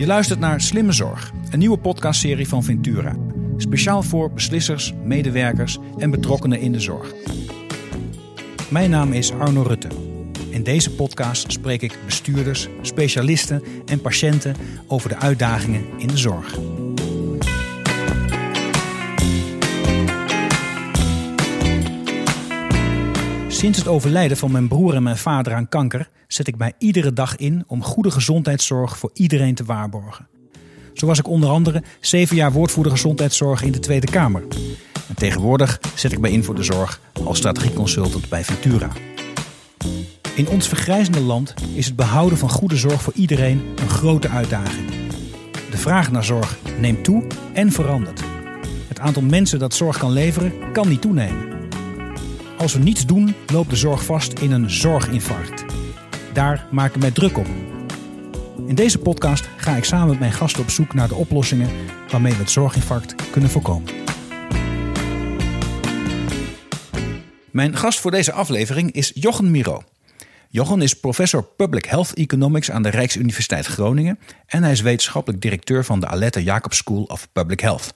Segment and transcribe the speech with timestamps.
[0.00, 3.16] Je luistert naar Slimme Zorg, een nieuwe podcastserie van Ventura.
[3.56, 7.12] Speciaal voor beslissers, medewerkers en betrokkenen in de zorg.
[8.70, 9.88] Mijn naam is Arno Rutte.
[10.48, 16.58] In deze podcast spreek ik bestuurders, specialisten en patiënten over de uitdagingen in de zorg.
[23.60, 27.12] Sinds het overlijden van mijn broer en mijn vader aan kanker zet ik mij iedere
[27.12, 30.28] dag in om goede gezondheidszorg voor iedereen te waarborgen.
[30.94, 34.42] Zo was ik onder andere zeven jaar woordvoerder gezondheidszorg in de Tweede Kamer.
[35.08, 38.90] En tegenwoordig zet ik mij in voor de zorg als strategieconsultant bij Ventura.
[40.34, 44.88] In ons vergrijzende land is het behouden van goede zorg voor iedereen een grote uitdaging.
[45.70, 48.22] De vraag naar zorg neemt toe en verandert.
[48.88, 51.59] Het aantal mensen dat zorg kan leveren kan niet toenemen.
[52.60, 55.64] Als we niets doen, loopt de zorg vast in een zorginfarct.
[56.32, 57.46] Daar maak ik mij druk op.
[58.66, 61.70] In deze podcast ga ik samen met mijn gasten op zoek naar de oplossingen
[62.10, 63.92] waarmee we het zorginfarct kunnen voorkomen.
[67.50, 69.82] Mijn gast voor deze aflevering is Jochen Miro.
[70.48, 75.84] Jochen is professor Public Health Economics aan de Rijksuniversiteit Groningen en hij is wetenschappelijk directeur
[75.84, 77.92] van de Aletta Jacobs School of Public Health.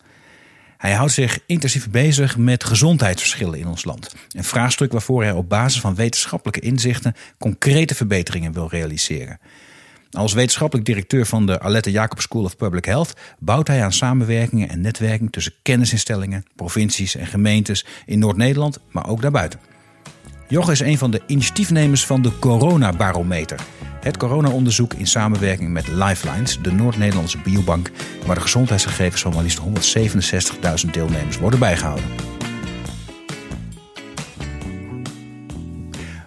[0.84, 4.14] Hij houdt zich intensief bezig met gezondheidsverschillen in ons land.
[4.30, 9.38] Een vraagstuk waarvoor hij op basis van wetenschappelijke inzichten concrete verbeteringen wil realiseren.
[10.10, 14.68] Als wetenschappelijk directeur van de Alette Jacobs School of Public Health bouwt hij aan samenwerkingen
[14.68, 19.60] en netwerking tussen kennisinstellingen, provincies en gemeentes in Noord-Nederland, maar ook daarbuiten.
[20.54, 23.60] Joch is een van de initiatiefnemers van de Coronabarometer.
[24.00, 27.90] Het corona-onderzoek in samenwerking met Lifelines, de Noord-Nederlandse biobank,
[28.26, 29.60] waar de gezondheidsgegevens van maar liefst
[30.84, 32.04] 167.000 deelnemers worden bijgehouden.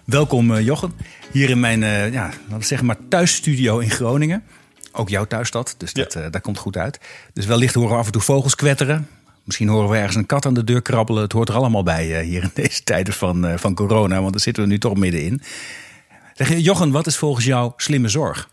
[0.04, 0.92] Welkom uh, Jochen,
[1.32, 4.42] hier in mijn uh, ja, laten we zeggen maar thuisstudio in Groningen.
[4.92, 7.00] Ook jouw thuisstad, dus dat, uh, dat komt goed uit.
[7.32, 9.08] Dus wellicht horen we af en toe vogels kwetteren.
[9.48, 11.22] Misschien horen we ergens een kat aan de deur krabbelen.
[11.22, 14.62] Het hoort er allemaal bij hier in deze tijden van, van corona, want daar zitten
[14.62, 15.42] we nu toch middenin.
[16.34, 18.48] Zeg, Jochen, wat is volgens jou slimme zorg?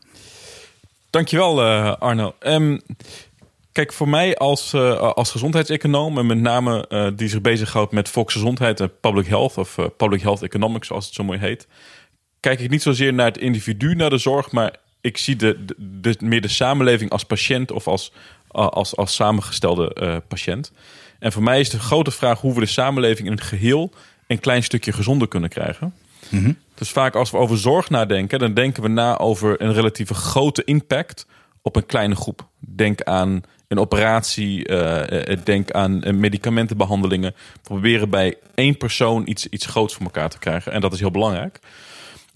[1.09, 2.35] Dankjewel, uh, Arno.
[2.39, 2.81] Um,
[3.71, 6.17] kijk, voor mij als, als gezondheidseconoom...
[6.17, 9.57] en met name die zich bezighoudt met volksgezondheid en public health...
[9.57, 11.67] of public health economics, zoals het zo mooi heet...
[12.39, 14.51] kijk ik niet zozeer naar het individu, naar de zorg...
[14.51, 17.71] maar ik zie de, de, de meer de samenleving als patiënt...
[17.71, 18.11] of als,
[18.55, 20.71] als, als samengestelde patiënt.
[21.19, 23.93] En voor mij is de grote vraag hoe we de samenleving in het geheel...
[24.27, 25.93] een klein stukje gezonder kunnen krijgen...
[26.29, 26.57] Mm -hmm.
[26.75, 30.63] Dus vaak als we over zorg nadenken, dan denken we na over een relatieve grote
[30.63, 31.27] impact
[31.61, 32.47] op een kleine groep.
[32.59, 37.35] Denk aan een operatie, uh, denk aan medicamentenbehandelingen.
[37.61, 40.71] Proberen bij één persoon iets, iets groots voor elkaar te krijgen.
[40.71, 41.59] En dat is heel belangrijk.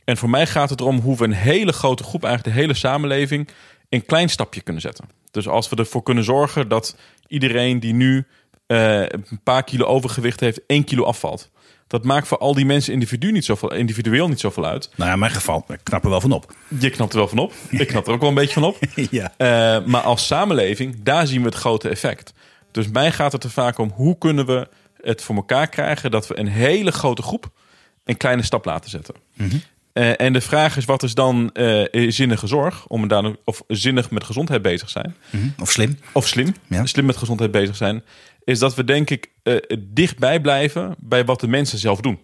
[0.04, 2.74] En voor mij gaat het erom hoe we een hele grote groep, eigenlijk de hele
[2.74, 3.50] samenleving,
[3.90, 5.06] een klein stapje kunnen zetten.
[5.32, 6.96] Dus als we ervoor kunnen zorgen dat
[7.28, 8.26] iedereen die nu
[8.68, 11.50] uh, een paar kilo overgewicht heeft, één kilo afvalt
[11.90, 14.90] dat maakt voor al die mensen individu niet zoveel, individueel niet zoveel uit.
[14.96, 16.54] Nou ja, in mijn geval, ik knap er wel van op.
[16.80, 17.54] Je knapt er wel van op.
[17.70, 18.78] Ik knap er ook wel een beetje van op.
[19.12, 19.34] ja.
[19.38, 22.34] Uh, maar als samenleving, daar zien we het grote effect.
[22.72, 24.68] Dus mij gaat het er vaak om, hoe kunnen we
[25.02, 26.12] het voor elkaar krijgen...
[26.12, 27.52] dat we een hele grote groep
[28.04, 29.16] een kleine stap laten zetten.
[29.34, 29.62] Mm -hmm.
[29.94, 32.88] Uh, en de vraag is, wat is dan uh, zinnige zorg?
[32.88, 35.16] Om daar, of zinnig met gezondheid bezig zijn.
[35.30, 35.54] Mm -hmm.
[35.60, 36.00] Of slim.
[36.14, 36.54] Of slim.
[36.68, 36.86] Ja.
[36.86, 38.04] Slim met gezondheid bezig zijn
[38.44, 42.20] is dat we denk ik uh, dichtbij blijven bij wat de mensen zelf doen.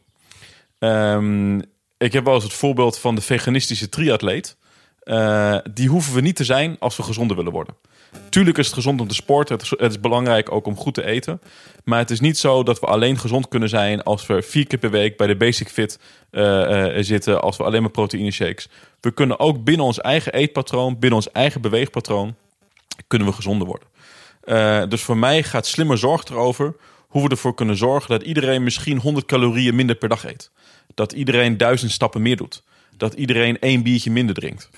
[0.79, 1.61] Um,
[1.97, 4.57] ik heb wel eens het voorbeeld van de veganistische triatleet.
[5.73, 7.75] Die hoeven we niet te zijn als we gezonder willen worden.
[8.29, 9.59] Tuurlijk is het gezond om te sporten.
[9.77, 11.41] Het is, belangrijk ook om goed te eten.
[11.83, 14.79] Maar het is niet zo dat we alleen gezond kunnen zijn als we vier keer
[14.79, 15.99] per week bij de Basic Fit
[16.31, 17.41] uh, zitten.
[17.41, 18.69] Als we alleen maar proteïne shakes.
[19.01, 22.35] We kunnen ook binnen ons eigen eetpatroon, binnen ons eigen beweegpatroon,
[23.07, 23.87] kunnen we gezonder worden.
[24.45, 26.75] Uh, dus voor mij gaat slimmer zorg erover
[27.07, 30.51] hoe we ervoor kunnen zorgen dat iedereen misschien 100 calorieën minder per dag eet.
[30.93, 32.63] Dat iedereen duizend stappen meer doet.
[32.97, 34.69] Dat iedereen één biertje minder drinkt.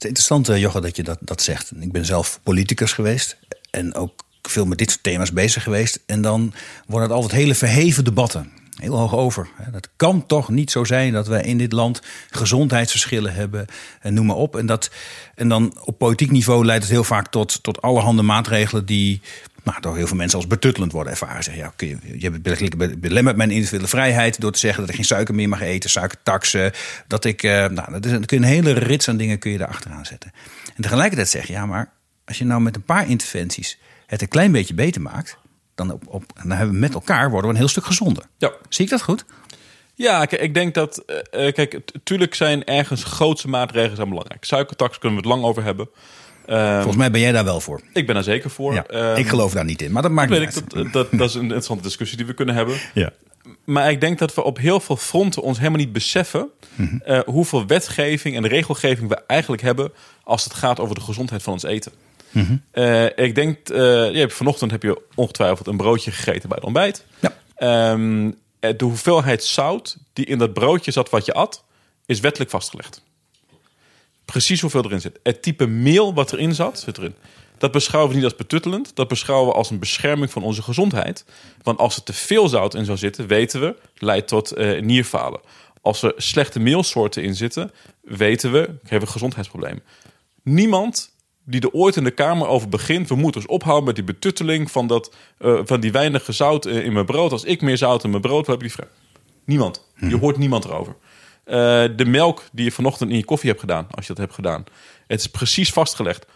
[0.00, 1.72] Het is interessant, uh, Jochem, dat je dat, dat zegt.
[1.80, 3.36] Ik ben zelf politicus geweest
[3.70, 6.00] en ook veel met dit soort thema's bezig geweest.
[6.06, 6.52] En dan
[6.86, 9.48] worden het altijd hele verheven debatten heel hoog over.
[9.72, 13.66] Dat kan toch niet zo zijn dat wij in dit land gezondheidsverschillen hebben
[14.00, 14.56] en noem maar op.
[14.56, 14.90] En, dat,
[15.34, 19.20] en dan op politiek niveau leidt het heel vaak tot, tot allerhande maatregelen die
[19.64, 21.42] nou, door heel veel mensen als betuttelend worden ervaren.
[21.42, 22.30] Zeg, ja, kun je, je
[22.98, 26.72] belemmert mijn individuele vrijheid door te zeggen dat ik geen suiker meer mag eten, suikertaxen.
[27.06, 29.50] Dat ik, uh, nou, dat is, dan kun je een hele rits aan dingen kun
[29.50, 30.32] je daar achteraan zetten.
[30.76, 31.92] En tegelijkertijd zeg je, ja, maar
[32.24, 35.36] als je nou met een paar interventies het een klein beetje beter maakt,
[35.74, 38.24] dan, op, op, dan hebben we met elkaar worden we een heel stuk gezonder.
[38.38, 38.52] Ja.
[38.68, 39.24] Zie ik dat goed?
[39.94, 41.02] Ja, ik denk dat.
[41.06, 44.44] Uh, kijk, tuurlijk zijn ergens grootste maatregelen zijn belangrijk.
[44.44, 45.88] Suikertax kunnen we het lang over hebben.
[46.46, 47.80] Ehm, Volgens mij ben jij daar wel voor.
[47.92, 48.74] ik ben daar zeker voor.
[48.74, 50.70] Ja, Ehm, ik geloof daar niet in, maar dat maakt niet uit.
[50.70, 52.76] dat, dat, dat is een interessante discussie die we kunnen hebben.
[52.94, 53.10] Ja.
[53.64, 56.48] Maar ik denk dat we op heel veel fronten ons helemaal niet beseffen
[57.04, 59.92] eh, hoeveel wetgeving en regelgeving we eigenlijk hebben
[60.24, 61.92] als het gaat over de gezondheid van ons eten.
[62.70, 63.76] Eh, ik denk, eh,
[64.12, 67.04] je hebt, vanochtend heb je ongetwijfeld een broodje gegeten bij het ontbijt.
[67.20, 67.34] Ja.
[67.54, 71.64] Ehm, eh, de hoeveelheid zout die in dat broodje zat wat je at,
[72.06, 73.02] is wettelijk vastgelegd.
[74.30, 75.18] Precies hoeveel erin zit.
[75.22, 77.14] Het type meel wat erin zat, zit erin.
[77.58, 78.96] Dat beschouwen we niet als betuttelend.
[78.96, 81.24] Dat beschouwen we als een bescherming van onze gezondheid.
[81.62, 85.40] Want als er te veel zout in zou zitten, weten we, leidt tot eh, nierfalen.
[85.80, 87.70] Als er slechte meelsoorten in zitten,
[88.02, 89.82] weten we, hebben we gezondheidsproblemen.
[90.42, 93.08] Niemand die er ooit in de Kamer over begint...
[93.08, 96.84] we moeten dus ophouden met die betutteling van, dat, eh, van die weinige zout eh,
[96.84, 97.32] in mijn brood.
[97.32, 98.90] Als ik meer zout in mijn brood heb je die vraag.
[99.44, 99.86] Niemand.
[99.96, 100.96] Je hoort niemand erover.
[101.44, 104.34] Eh, de melk die je vanochtend in je koffie hebt gedaan, als je dat hebt
[104.34, 104.64] gedaan.
[105.06, 106.26] Het is precies vastgelegd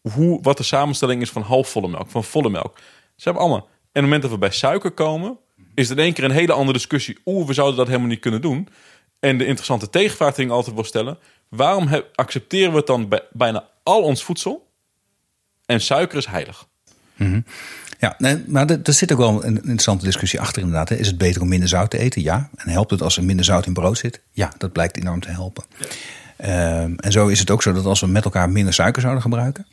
[0.00, 2.78] hoe, wat de samenstelling is van halfvolle melk, van volle melk.
[3.16, 3.60] Ze hebben allemaal.
[3.60, 5.38] En op het moment dat we bij suiker komen,
[5.74, 7.18] is het in één keer een hele andere discussie.
[7.24, 8.68] Oeh, we zouden dat helemaal niet kunnen doen.
[9.20, 11.18] En de interessante tegenvraag die ik altijd wil stellen:
[11.48, 14.70] waarom accepteren we het dan bij bijna al ons voedsel?
[15.66, 16.66] En suiker is heilig.
[18.02, 20.88] Ja, nee, maar er, er zit ook wel een interessante discussie achter inderdaad.
[20.88, 20.94] Hè.
[20.94, 22.22] Is het beter om minder zout te eten?
[22.22, 22.48] Ja.
[22.56, 24.20] En helpt het als er minder zout in brood zit?
[24.32, 25.64] Ja, dat blijkt enorm te helpen.
[26.36, 29.22] Ehm, en zo is het ook zo dat als we met elkaar minder suiker zouden
[29.22, 29.66] gebruiken...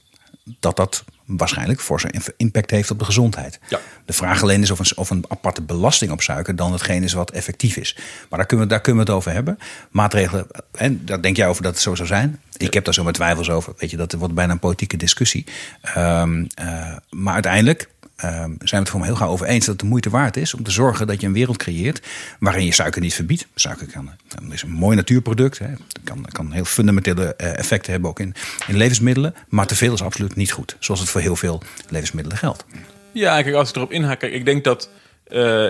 [0.60, 3.60] dat dat waarschijnlijk forse impact heeft op de gezondheid.
[3.70, 3.80] Ja.
[4.06, 6.56] De vraag alleen is of een, of een aparte belasting op suiker...
[6.56, 7.98] dan hetgeen is wat effectief is.
[8.30, 9.58] Maar daar kunnen we, daar kunnen we het over hebben.
[9.92, 12.40] Maatregelen, en daar denk jij over dat het zo zou zijn.
[12.58, 13.74] Ik heb daar zo mijn twijfels over.
[13.78, 15.46] Weet je, dat wordt bijna een politieke discussie.
[15.82, 19.89] Ehm, eh, maar uiteindelijk zijn we het voor heel gauw over eens dat het de
[19.89, 22.07] moeite waard is om te zorgen dat je een wereld creëert
[22.39, 23.48] waarin je suiker niet verbiedt.
[23.56, 24.12] Suiker kan,
[24.44, 25.60] eh, is een mooi natuurproduct.
[25.60, 25.68] Hè.
[26.04, 28.36] Kan, kan heel fundamentele eh, effecten hebben ook in,
[28.68, 29.33] in levensmiddelen.
[29.48, 30.75] Maar te veel is absoluut niet goed.
[30.80, 32.66] Zoals het voor heel veel levensmiddelen geldt.
[33.12, 34.89] Ja, kijk, als ik erop inhaak, kijk, ik denk dat
[35.24, 35.69] eh,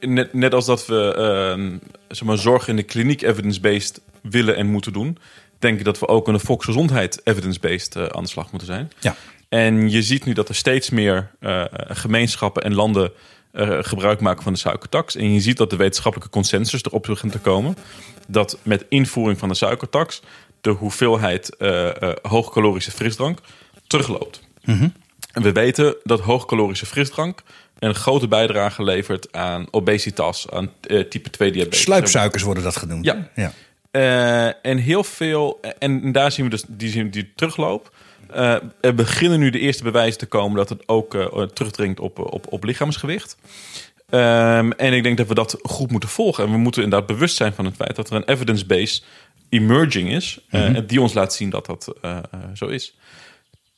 [0.00, 4.66] net, net als dat we eh, zeg maar, zorg in de kliniek evidence-based willen en
[4.66, 5.18] moeten doen,
[5.58, 8.92] denk ik dat we ook in de volksgezondheid evidence-based eh, aan de slag moeten zijn.
[8.98, 9.16] Ja.
[9.48, 13.12] En je ziet nu dat er steeds meer eh, gemeenschappen en landen
[13.56, 15.16] eh, gebruik maken van de suikertax.
[15.16, 17.76] En je ziet dat de wetenschappelijke consensus erop begint te komen.
[18.28, 20.22] Dat met invoering van de suikertax
[20.60, 23.38] de hoeveelheid eh, eh, hoogcalorische frisdrank
[23.86, 24.40] terugloopt.
[25.32, 27.42] En we weten dat hoogcalorische frisdrank
[27.78, 30.72] een grote bijdrage levert aan obesitas, aan
[31.08, 31.80] type 2 diabetes.
[31.80, 33.04] Sluipsuikers worden dat genoemd.
[33.04, 33.28] Ja.
[33.34, 33.52] ja.
[34.62, 37.94] En heel veel, en daar zien we dus die, die terugloop.
[38.30, 42.18] Eh, er beginnen nu de eerste bewijzen te komen dat het ook eh, terugdringt op,
[42.18, 43.36] op, op lichaamsgewicht.
[44.08, 46.44] Ehm, en ik denk dat we dat goed moeten volgen.
[46.44, 49.02] En we moeten inderdaad bewust zijn van het feit dat er een evidence base
[49.48, 50.40] emerging is.
[50.50, 52.22] eh, en die ons laat zien dat dat eh, eh,
[52.54, 52.96] zo is.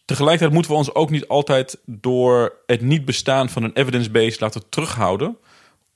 [0.04, 4.36] Tegelijkertijd moeten we ons ook niet altijd door het niet bestaan van een evidence base
[4.40, 5.36] laten terughouden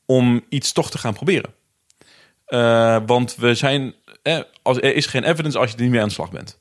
[0.06, 1.54] om iets toch te gaan proberen.
[2.44, 6.00] Eh, want we zijn, eh, als, er is geen evidence als je er niet mee
[6.00, 6.58] aan de slag bent.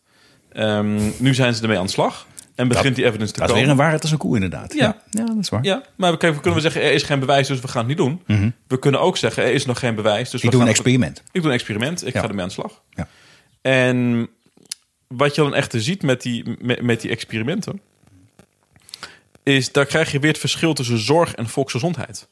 [0.54, 3.54] Ehm, nu zijn ze ermee aan de slag en begint die evidence te Dat is
[3.56, 3.62] komen.
[3.62, 4.74] weer een waarheid als een koe inderdaad.
[4.74, 5.02] Ja.
[5.10, 5.64] ja dat is waar.
[5.64, 7.98] Ja, maar we, kunnen we zeggen er is geen bewijs, dus we gaan het niet
[8.28, 8.52] doen.
[8.68, 10.76] We kunnen ook zeggen er is nog geen bewijs, dus Ik we doe een gaan
[10.76, 11.24] experiment.
[11.32, 12.20] Ik doe een experiment, ik Ja.
[12.22, 12.82] ga ermee aan de slag.
[12.90, 13.08] Ja.
[13.62, 14.28] En
[15.08, 17.82] wat je dan echt ziet met die, met, met die experimenten,
[19.44, 22.28] is daar krijg je weer het verschil tussen zorg en volksgezondheid.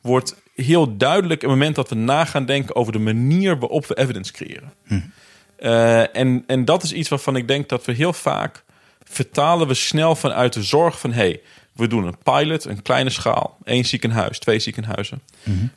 [0.00, 3.86] Wordt heel duidelijk op het moment dat we na gaan denken over de manier waarop
[3.86, 4.72] we evidence creëren.
[5.60, 8.64] Eh, en, en dat is iets waarvan ik denk dat we heel vaak
[9.04, 11.40] vertalen we snel vanuit de zorg van hey,
[11.72, 15.22] we doen een pilot, een kleine schaal, één ziekenhuis, twee ziekenhuizen.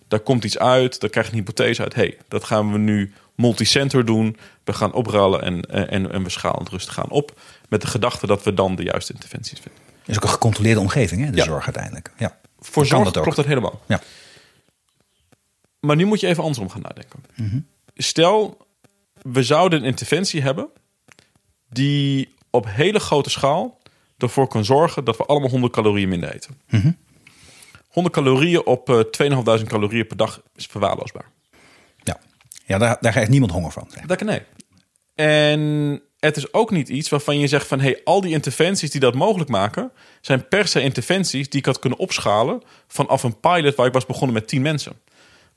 [0.07, 1.93] Daar komt iets uit, daar krijg je een hypothese uit.
[1.93, 4.37] hey, dat gaan we nu multicenter doen.
[4.63, 7.39] We gaan oprollen en, en, en we schalen het rustig aan op.
[7.69, 9.81] Met de gedachte dat we dan de juiste interventies vinden.
[9.99, 11.43] Het is ook een gecontroleerde omgeving, hè, de Ja.
[11.43, 12.11] zorg uiteindelijk.
[12.17, 12.37] Ja.
[12.59, 13.81] Voor zorg dat klopt dat helemaal.
[13.87, 14.01] Ja.
[15.79, 17.23] Maar nu moet je even andersom gaan nadenken.
[17.95, 18.57] Stel,
[19.23, 20.69] we zouden een interventie hebben
[21.69, 23.81] die op hele grote schaal
[24.17, 26.61] ervoor kan zorgen dat we allemaal 100 calorieën minder eten.
[27.87, 31.25] 100 calorieën op eh 2500 calorieën per dag is verwaarloosbaar.
[32.03, 32.19] Ja,
[32.65, 33.87] ja daar, daar krijgt niemand honger van.
[34.05, 34.41] Dat kan nee.
[35.15, 37.79] En het is ook niet iets waarvan je zegt van...
[37.79, 39.91] hey, al die interventies die dat mogelijk maken...
[40.21, 42.61] zijn per se interventies die ik had kunnen opschalen...
[42.87, 44.93] vanaf een pilot waar ik was begonnen met 10 mensen.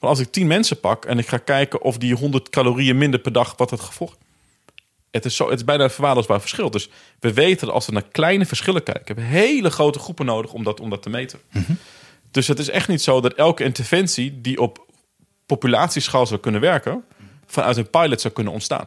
[0.00, 3.20] Maar als ik 10 mensen pak en ik ga kijken of die 100 calorieën minder
[3.20, 3.54] per dag...
[3.56, 4.16] wat het gevolg...
[5.10, 6.70] Het is, zo, het is bijna een verwaarloosbaar verschil.
[6.70, 6.88] Dus
[7.20, 9.04] we weten dat als we naar kleine verschillen kijken...
[9.06, 11.40] hebben we hele grote groepen nodig om dat, om dat te meten.
[12.30, 14.40] Dus het is echt niet zo dat elke interventie...
[14.40, 14.86] die op
[15.46, 17.04] populatieschaal zou kunnen werken...
[17.46, 18.84] vanuit een pilot zou kunnen ontstaan.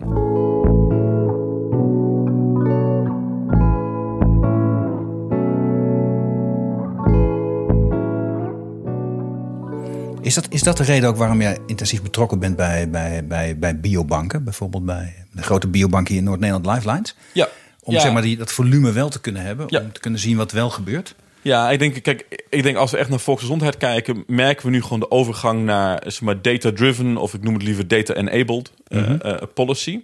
[10.29, 13.57] Is dat, is dat de reden ook waarom jij intensief betrokken bent bij, bij, bij,
[13.57, 14.43] bij biobanken?
[14.43, 17.15] Bijvoorbeeld bij de grote biobank hier in Noord-Nederland, Lifelines?
[17.33, 17.48] Ja.
[17.83, 18.00] Om Ja.
[18.00, 19.65] zeg maar die, dat volume wel te kunnen hebben.
[19.69, 19.79] Ja.
[19.81, 21.15] Om te kunnen zien wat wel gebeurt.
[21.41, 24.81] Ja, ik denk, kijk, ik denk als we echt naar volksgezondheid kijken, merken we nu
[24.81, 29.41] gewoon de overgang naar zeg maar, data-driven, of ik noem het liever data-enabled eh, eh,
[29.53, 30.00] policy.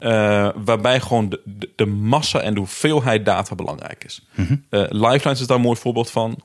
[0.00, 4.22] Eh, waarbij gewoon de, de, de massa en de hoeveelheid data belangrijk is.
[4.36, 6.42] Eh, Lifelines is daar een mooi voorbeeld van.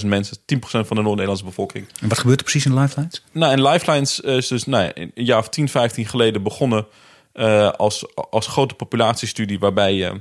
[0.00, 1.86] 167.000 mensen, 10% van de Noord-Nederlandse bevolking.
[2.00, 3.24] En wat gebeurt er precies in Lifelines?
[3.32, 6.86] Nou, en Lifelines is dus nou, ja, een jaar of 10, 15 geleden begonnen
[7.32, 10.20] eh, als, als grote populatiestudie waarbij je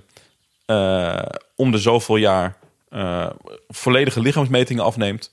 [1.55, 2.57] om de zoveel jaar
[3.67, 5.31] volledige lichaamsmetingen afneemt.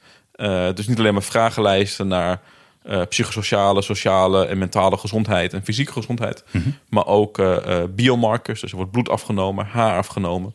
[0.75, 2.41] Dus niet alleen maar vragenlijsten naar
[2.85, 6.45] eh, psychosociale, sociale en mentale gezondheid en fysieke gezondheid.
[6.89, 8.61] Maar ook eh, eh, biomarkers.
[8.61, 10.55] Dus er wordt bloed afgenomen, haar afgenomen.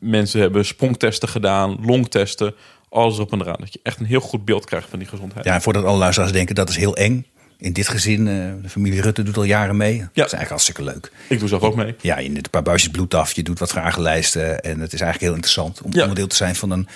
[0.00, 2.54] Mensen hebben sprongtesten gedaan, longtesten.
[2.88, 3.56] Alles op en eraan.
[3.58, 5.44] Dat je echt een heel goed beeld krijgt van die gezondheid.
[5.44, 7.26] Ja, en voordat alle luisteraars denken dat is heel eng.
[7.58, 8.24] In dit gezin,
[8.62, 9.96] de familie Rutte doet al jaren mee.
[9.98, 11.12] Dat is eigenlijk hartstikke leuk.
[11.28, 11.94] Ik doe zelf ook mee.
[12.00, 14.60] Ja, je neemt een paar buisjes bloed af, je doet wat vragenlijsten.
[14.60, 16.00] En het is eigenlijk heel interessant om Ja.
[16.00, 16.88] onderdeel te zijn van een...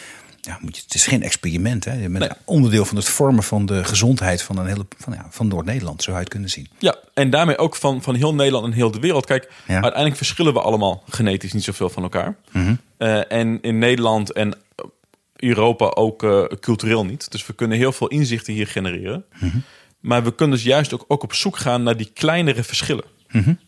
[0.47, 1.85] Ja, moet je, het is geen experiment.
[1.85, 1.93] Hè?
[1.93, 2.29] Je bent Nee.
[2.45, 5.99] onderdeel van het vormen van de gezondheid van, een hele, van, ja, van Noord-Nederland.
[5.99, 6.69] Zo zou je het kunnen zien.
[6.79, 9.27] Ja, en daarmee ook van, van heel Nederland en heel de wereld.
[9.27, 9.73] Kijk, Ja.
[9.75, 12.37] uiteindelijk verschillen we allemaal genetisch niet zoveel van elkaar.
[12.97, 14.59] Eh, en in Nederland en
[15.37, 17.31] Europa ook eh, cultureel niet.
[17.31, 19.25] Dus we kunnen heel veel inzichten hier genereren.
[20.01, 23.05] Maar we kunnen dus juist ook, ook op zoek gaan naar die kleinere verschillen.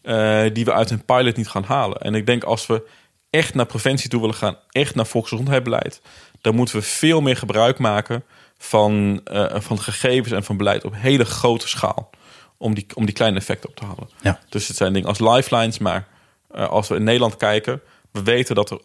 [0.02, 1.98] eh, die we uit een pilot niet gaan halen.
[2.00, 2.88] En ik denk als we
[3.30, 6.00] echt naar preventie toe willen gaan, echt naar volksgezondheidsbeleid,
[6.40, 8.24] dan moeten we veel meer gebruik maken
[8.58, 12.10] van, eh, van gegevens en van beleid op hele grote schaal.
[12.56, 14.08] Om die, om die kleine effecten op te halen.
[14.20, 14.38] Ja.
[14.48, 16.06] Dus het zijn dingen als lifelines, maar
[16.50, 17.80] eh, als we in Nederland kijken,
[18.12, 18.80] we weten dat er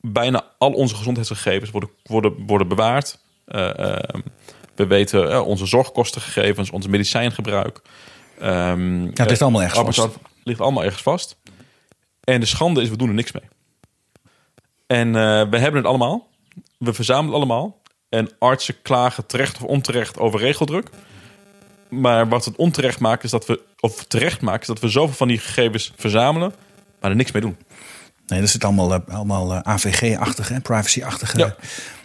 [0.00, 3.18] bijna al onze gezondheidsgegevens worden, worden, worden bewaard.
[3.44, 4.20] Eh, ehm,
[4.74, 7.80] we weten onze zorgkostengegevens, onze medicijngebruik.
[8.40, 9.98] Ehm, Ja, het ligt allemaal ergens vast.
[9.98, 11.36] arbeidsart- ligt allemaal ergens vast.
[12.24, 13.42] En de schande is, we doen er niks mee.
[14.86, 15.12] En
[15.50, 16.28] we hebben het allemaal.
[16.78, 17.82] We verzamelen allemaal.
[18.08, 20.88] En artsen klagen terecht of onterecht over regeldruk.
[21.88, 25.14] Maar wat het onterecht maakt, is dat we, of terecht maakt, is dat we zoveel
[25.14, 26.54] van die gegevens verzamelen,
[27.00, 27.56] maar er niks mee doen.
[28.26, 31.56] Nee, er zit allemaal, eh, allemaal eh, AVG-achtige en privacy-achtige Ja.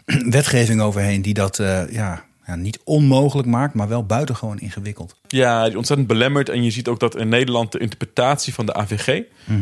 [0.30, 1.22] wetgeving overheen...
[1.22, 5.16] die dat eh, ja, ja, niet onmogelijk maakt, maar wel buitengewoon ingewikkeld.
[5.28, 6.50] Ja, die ontzettend belemmerd.
[6.50, 9.22] En je ziet ook dat in Nederland de interpretatie van de AVG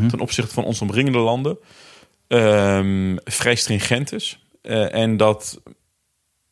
[0.10, 1.58] ten opzichte van onze omringende landen
[2.28, 4.47] ehm, vrij stringent is.
[4.62, 5.62] Eh, en dat,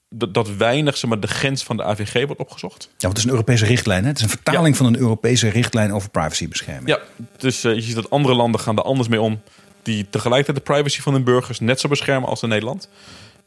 [0.09, 2.83] dat, dat weinig zeg maar, de grens van de AVG wordt opgezocht.
[2.83, 4.01] Ja, want het is een Europese richtlijn.
[4.01, 4.07] Hè?
[4.07, 6.87] Het is een vertaling van een Europese richtlijn over privacybescherming.
[6.87, 6.99] Ja,
[7.37, 9.41] dus eh, je ziet dat andere landen gaan er anders mee om.
[9.81, 12.89] Die tegelijkertijd de privacy van hun burgers net zo beschermen als in Nederland.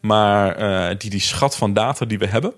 [0.01, 2.53] Maar eh, die die schat van data die we hebben...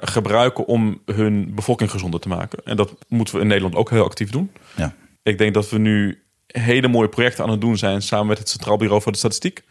[0.00, 2.58] gebruiken om hun bevolking gezonder te maken.
[2.64, 4.50] En dat moeten we in Nederland ook heel actief doen.
[4.76, 4.94] Ja.
[5.22, 8.02] Ik denk dat we nu hele mooie projecten aan het doen zijn...
[8.02, 9.62] samen met het Centraal Bureau voor de Statistiek.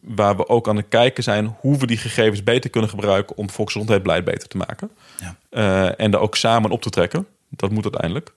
[0.00, 3.36] Waar we ook aan het kijken zijn hoe we die gegevens beter kunnen gebruiken...
[3.36, 4.90] om volksgezondheidsbeleid beter te maken.
[5.20, 5.36] Ja.
[5.50, 7.26] Eh, en daar ook samen op te trekken.
[7.48, 8.34] Dat moet uiteindelijk.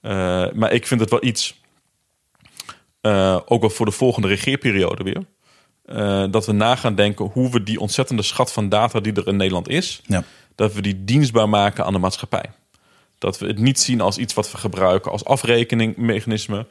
[0.00, 0.10] Eh,
[0.52, 1.60] maar ik vind het wel iets...
[3.00, 5.24] eh, ook wel voor de volgende regeerperiode weer...
[6.30, 9.36] dat we na gaan denken hoe we die ontzettende schat van data die er in
[9.36, 10.00] Nederland is...
[10.06, 10.24] Ja.
[10.54, 12.50] dat we die dienstbaar maken aan de maatschappij.
[13.18, 16.66] Dat we het niet zien als iets wat we gebruiken als afrekeningmechanisme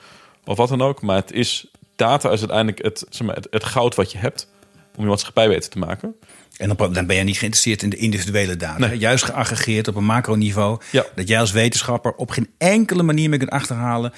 [0.46, 1.01] of wat dan ook.
[1.01, 4.48] Maar het is data is uiteindelijk het, zeg maar, het, het goud wat je hebt
[4.96, 6.15] om je maatschappij beter te maken.
[6.58, 8.88] En dan, dan ben je niet geïnteresseerd in de individuele data.
[8.88, 8.98] Nee.
[8.98, 10.82] Juist geaggregeerd op een macroniveau.
[10.91, 11.06] Ja.
[11.15, 14.13] Dat jij als wetenschapper op geen enkele manier meer kunt achterhalen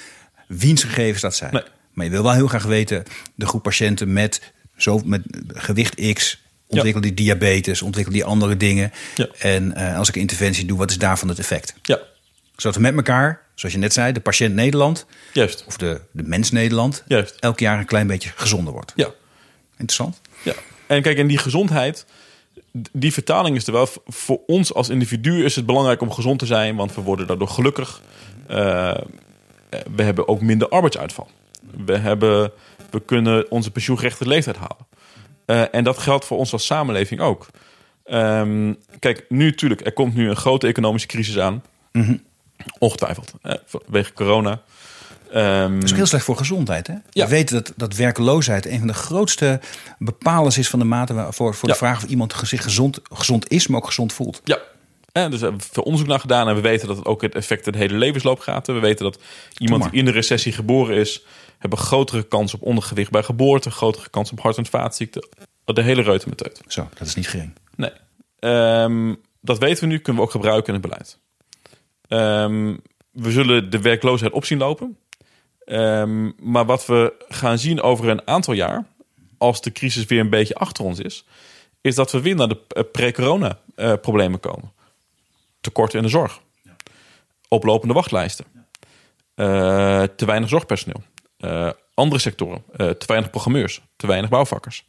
[0.48, 1.54] wiens gegevens dat zijn.
[1.54, 1.64] Nee.
[1.94, 3.04] Maar je wil wel heel graag weten,
[3.36, 8.92] de groep patiënten met, zo, met gewicht X ontwikkelt die diabetes, ontwikkelt die andere dingen.
[9.16, 9.28] Ja.
[9.40, 11.74] En eh, als ik een interventie doe, wat is daarvan het effect?
[11.82, 12.00] Ja,
[12.62, 15.64] Zodat we met elkaar, zoals je net zei, de patiënt Nederland juist.
[15.68, 17.36] of de, de mens Nederland Juist.
[17.40, 18.94] elk jaar een klein beetje gezonder wordt.
[18.96, 19.10] Ja,
[19.78, 20.22] Interessant.
[20.44, 20.54] ja.
[20.88, 22.06] En kijk, en die gezondheid,
[22.92, 23.88] die vertaling is er wel.
[24.06, 27.48] Voor ons als individu is het belangrijk om gezond te zijn, want we worden daardoor
[27.48, 28.02] gelukkig.
[28.48, 28.98] Eh,
[29.96, 31.30] we hebben ook minder arbeidsuitval.
[31.86, 32.52] We, hebben,
[32.90, 34.88] we kunnen onze pensioengerechte leeftijd halen.
[35.46, 37.48] Eh, en dat geldt voor ons als samenleving ook.
[38.04, 41.64] Ehm, kijk, nu natuurlijk, er komt nu een grote economische crisis aan.
[42.80, 44.62] Ongetwijfeld, eh, vanwege corona.
[45.32, 46.88] Ehm, Dat is ook heel slecht voor gezondheid.
[46.88, 46.94] Hè?
[47.10, 47.24] Ja.
[47.26, 49.60] We weten dat, dat werkloosheid een van de grootste
[50.00, 51.68] bepalers is van de mate waar- voor, Ja.
[51.68, 54.42] de vraag of iemand zich gezond, gezond is, maar ook gezond voelt.
[54.44, 54.58] Ja.
[55.12, 57.36] Eh, dus we hebben veel onderzoek naar gedaan en we weten dat het ook het
[57.36, 58.68] effect de hele levensloop gaat.
[58.68, 59.20] We weten dat
[59.58, 61.24] iemand die in de recessie geboren is,
[61.58, 65.28] hebben grotere kans op ondergewicht bij geboorte, grotere kans op hart- en vaatziekten.
[65.66, 66.62] De hele reutemeteut.
[66.68, 67.54] Zo, dat is niet gering.
[67.76, 67.92] Nee.
[68.40, 71.18] Ehm, dat weten we nu, kunnen we ook gebruiken in het beleid.
[72.12, 72.76] Ehm,
[73.12, 74.98] we zullen de werkloosheid op zien lopen.
[75.66, 78.86] Ehm, maar wat we gaan zien over een aantal jaar,
[79.38, 81.26] als de crisis weer een beetje achter ons is,
[81.82, 84.72] is dat we weer naar de eh, pre-corona eh, problemen komen.
[85.62, 86.40] Tekorten in de zorg.
[87.48, 88.46] Oplopende wachtlijsten.
[89.36, 91.04] Eh, te weinig zorgpersoneel.
[91.94, 92.64] Andere sectoren.
[92.76, 93.82] te weinig programmeurs.
[93.96, 94.86] Te weinig bouwvakkers.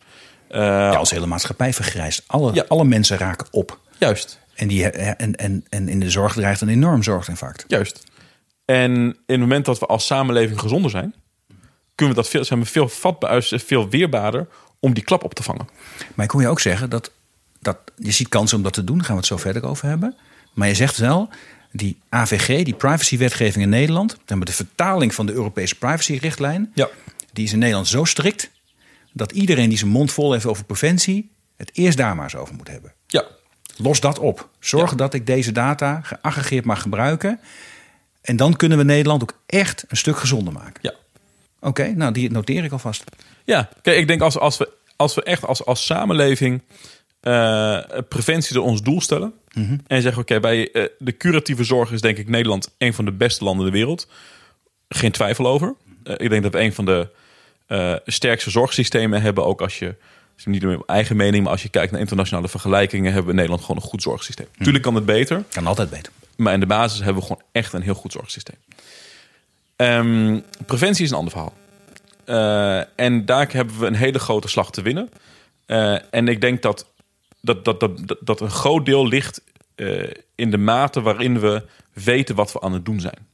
[0.48, 2.22] Ja, als hele maatschappij vergrijst.
[2.26, 2.64] Alle, Ja.
[2.68, 3.78] alle mensen raken op.
[3.98, 4.40] Juist.
[4.54, 7.64] En, die, en, en, en in de zorg dreigt een enorm zorginfarct.
[7.68, 8.02] Juist.
[8.64, 11.14] En in het moment dat we als samenleving gezonder zijn,
[11.94, 14.48] kunnen we dat veel, zijn we veel vatbaar, veel weerbaarder
[14.80, 15.68] om die klap op te vangen.
[16.14, 17.10] Maar ik kon je ook zeggen dat,
[17.60, 18.96] dat je ziet kansen om dat te doen.
[18.96, 20.16] Daar gaan we het zo verder over hebben.
[20.52, 21.28] Maar je zegt wel,
[21.72, 26.88] die AVG, die privacywetgeving in Nederland, dan de vertaling van de Europese privacyrichtlijn, Ja.
[27.32, 28.50] die is in Nederland zo strikt
[29.12, 32.54] dat iedereen die zijn mond vol heeft over preventie, het eerst daar maar eens over
[32.54, 32.92] moet hebben.
[33.76, 34.48] Los dat op.
[34.60, 34.96] Zorg Ja.
[34.96, 37.40] dat ik deze data geaggregeerd mag gebruiken.
[38.20, 40.78] En dan kunnen we Nederland ook echt een stuk gezonder maken.
[40.80, 40.94] Ja.
[41.60, 43.04] Oké, nou die noteer ik alvast.
[43.44, 46.62] Ja, kijk, ik denk als, als, we, als we echt als, als samenleving
[47.20, 49.32] eh, preventie door ons doel stellen.
[49.86, 53.12] En zeggen, oké, bij eh, de curatieve zorg is denk ik Nederland een van de
[53.12, 54.08] beste landen in de wereld.
[54.88, 55.74] Geen twijfel over.
[56.04, 57.08] Eh, ik denk dat we een van de
[58.04, 59.44] sterkste zorgsystemen hebben.
[59.44, 59.94] Ook als je,
[60.36, 63.36] je niet mijn eigen mening, maar als je kijkt naar internationale vergelijkingen, hebben we in
[63.36, 64.46] Nederland gewoon een goed zorgsysteem.
[64.58, 65.44] Tuurlijk kan het beter.
[65.52, 66.12] Kan altijd beter.
[66.36, 68.56] Maar in de basis hebben we gewoon echt een heel goed zorgsysteem.
[69.76, 71.54] Ehm, preventie is een ander verhaal.
[72.24, 75.10] Eh, en daar hebben we een hele grote slag te winnen.
[75.66, 76.86] Eh, en ik denk dat,
[77.40, 79.42] dat, dat, dat, dat- een groot deel ligt
[79.74, 81.62] eh, in de mate waarin we
[81.92, 83.30] weten wat we aan het doen zijn.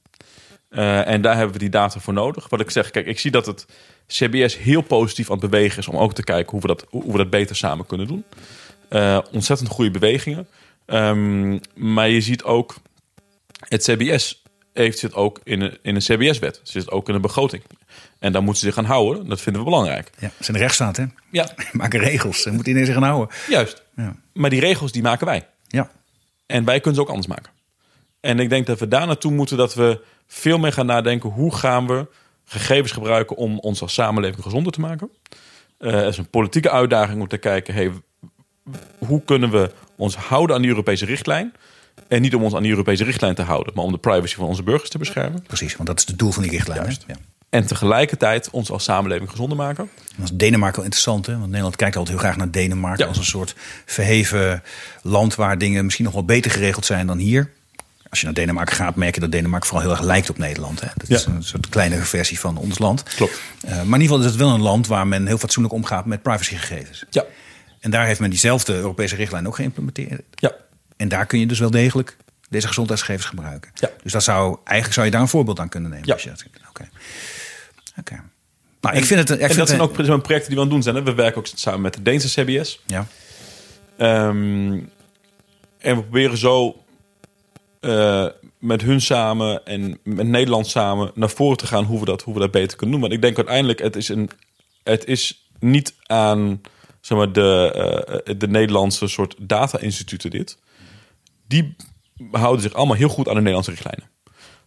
[1.05, 2.49] En daar hebben we die data voor nodig.
[2.49, 3.67] Wat ik zeg, kijk, ik zie dat het
[4.09, 7.13] CBS heel positief aan het bewegen is om ook te kijken hoe we dat, hoe
[7.13, 8.25] we dat beter samen kunnen doen.
[8.89, 10.49] Eh, ontzettend goede bewegingen.
[10.87, 12.75] Ehm, maar je ziet ook,
[13.69, 16.61] het CBS heeft zit ook in een, in een CBS-wet.
[16.63, 17.63] Zit ook in een begroting.
[18.19, 19.29] En daar moeten ze zich aan houden.
[19.29, 20.11] Dat vinden we belangrijk.
[20.19, 21.05] Ja, het zijn de rechtsstaat, hè?
[21.31, 22.43] Ja, Maken regels.
[22.43, 23.37] Ze moeten iedereen zich aan houden.
[23.49, 23.83] juist.
[23.97, 24.17] Ja.
[24.33, 25.47] Maar die regels die maken wij.
[25.67, 25.91] Ja.
[26.47, 27.53] En wij kunnen ze ook anders maken.
[28.21, 31.31] En ik denk dat we daar naartoe moeten dat we veel meer gaan nadenken.
[31.31, 32.07] Hoe gaan we
[32.49, 35.11] gegevens gebruiken om ons als samenleving gezonder te maken?
[35.79, 37.75] Het is een politieke uitdaging om te kijken.
[37.75, 37.91] Hey,
[38.99, 41.53] hoe kunnen we ons houden aan die Europese richtlijn?
[42.09, 44.47] En niet om ons aan die Europese richtlijn te houden, maar om de privacy van
[44.47, 45.43] onze burgers te beschermen.
[45.43, 46.79] Precies, want dat is het doel van die richtlijn.
[46.79, 46.85] hè?
[46.85, 47.05] Juist.
[47.07, 47.15] Ja.
[47.51, 49.91] En tegelijkertijd ons als samenleving gezonder maken.
[50.17, 51.33] Dat is Denemarken wel interessant, hè?
[51.33, 53.09] Want Nederland kijkt altijd heel graag naar Denemarken Ja.
[53.09, 54.63] als een soort verheven
[55.03, 57.51] land waar dingen misschien nog wel beter geregeld zijn dan hier.
[58.11, 60.81] Als je naar Denemarken gaat, merk je dat Denemarken vooral heel erg lijkt op Nederland.
[60.81, 60.89] Hè?
[60.95, 63.03] Dat is een soort kleine versie van ons land.
[63.03, 63.41] Klopt.
[63.61, 66.07] Eh, maar in ieder geval is het wel een land waar men heel fatsoenlijk omgaat
[66.07, 67.05] met privacygegevens.
[67.11, 67.25] Ja.
[67.81, 70.23] En daar heeft men diezelfde Europese richtlijn ook geïmplementeerd.
[70.35, 70.53] Ja.
[70.97, 72.17] En daar kun je dus wel degelijk
[72.49, 73.71] deze gezondheidsgegevens gebruiken.
[73.75, 73.91] Ja.
[74.03, 76.07] Dus dat zou, eigenlijk zou je daar een voorbeeld aan kunnen nemen.
[76.07, 76.13] Ja.
[76.13, 76.89] Als je dat, oké.
[77.99, 78.21] Oké.
[78.81, 79.31] Nou, ik vind het...
[79.31, 79.93] Ik en vind dat zijn ook
[80.23, 80.95] projecten die we aan het doen zijn.
[80.95, 81.03] Hè?
[81.03, 82.81] We werken ook samen met de Deense CBS.
[82.87, 83.07] Ja.
[83.97, 84.73] Ehm,
[85.79, 86.85] en we proberen zo
[87.81, 88.27] eh,
[88.59, 92.35] met hun samen en met Nederland samen naar voren te gaan hoe we dat, hoe
[92.35, 93.01] we dat beter kunnen doen.
[93.01, 94.31] Want ik denk uiteindelijk, het is, een,
[94.83, 96.61] het is niet aan
[97.01, 97.73] zeg maar, de,
[98.25, 100.59] eh, de Nederlandse soort data-instituten dit.
[101.47, 101.77] Die
[102.31, 104.11] houden zich allemaal heel goed aan de Nederlandse richtlijnen.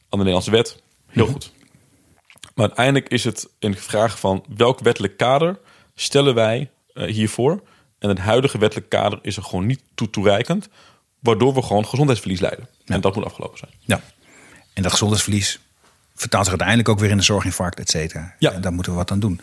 [0.09, 1.51] Aan de Nederlandse wet, heel goed.
[2.55, 5.59] Maar uiteindelijk is het een vraag van welk wettelijk kader
[5.95, 7.63] stellen wij eh, hiervoor.
[7.99, 10.69] En het huidige wettelijk kader is er gewoon niet toe toereikend.
[11.21, 12.67] Waardoor we gewoon gezondheidsverlies leiden.
[12.85, 13.71] En dat moet afgelopen zijn.
[13.79, 14.01] Ja.
[14.73, 15.59] En dat gezondheidsverlies
[16.15, 18.35] vertaalt zich uiteindelijk ook weer in de zorginfarct, et cetera.
[18.39, 18.51] Ja.
[18.51, 19.41] En daar moeten we wat aan doen.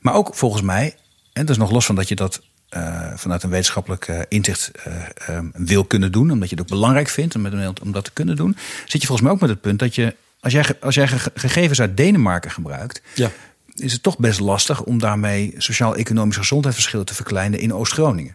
[0.00, 0.94] Maar ook volgens mij,
[1.32, 4.70] en dat is nog los van dat je dat eh, vanuit een wetenschappelijk eh, inzicht
[4.70, 4.94] eh,
[5.26, 8.10] eh, wil kunnen doen, omdat je het ook belangrijk vindt om, met- om dat te
[8.12, 8.56] kunnen doen,
[8.86, 11.30] zit je volgens mij ook met het punt dat je, als jij, als jij ge-
[11.34, 13.30] gegevens uit Denemarken gebruikt, Ja.
[13.74, 18.34] is het toch best lastig om daarmee sociaal-economische gezondheidsverschillen te verkleinen in Oost-Groningen.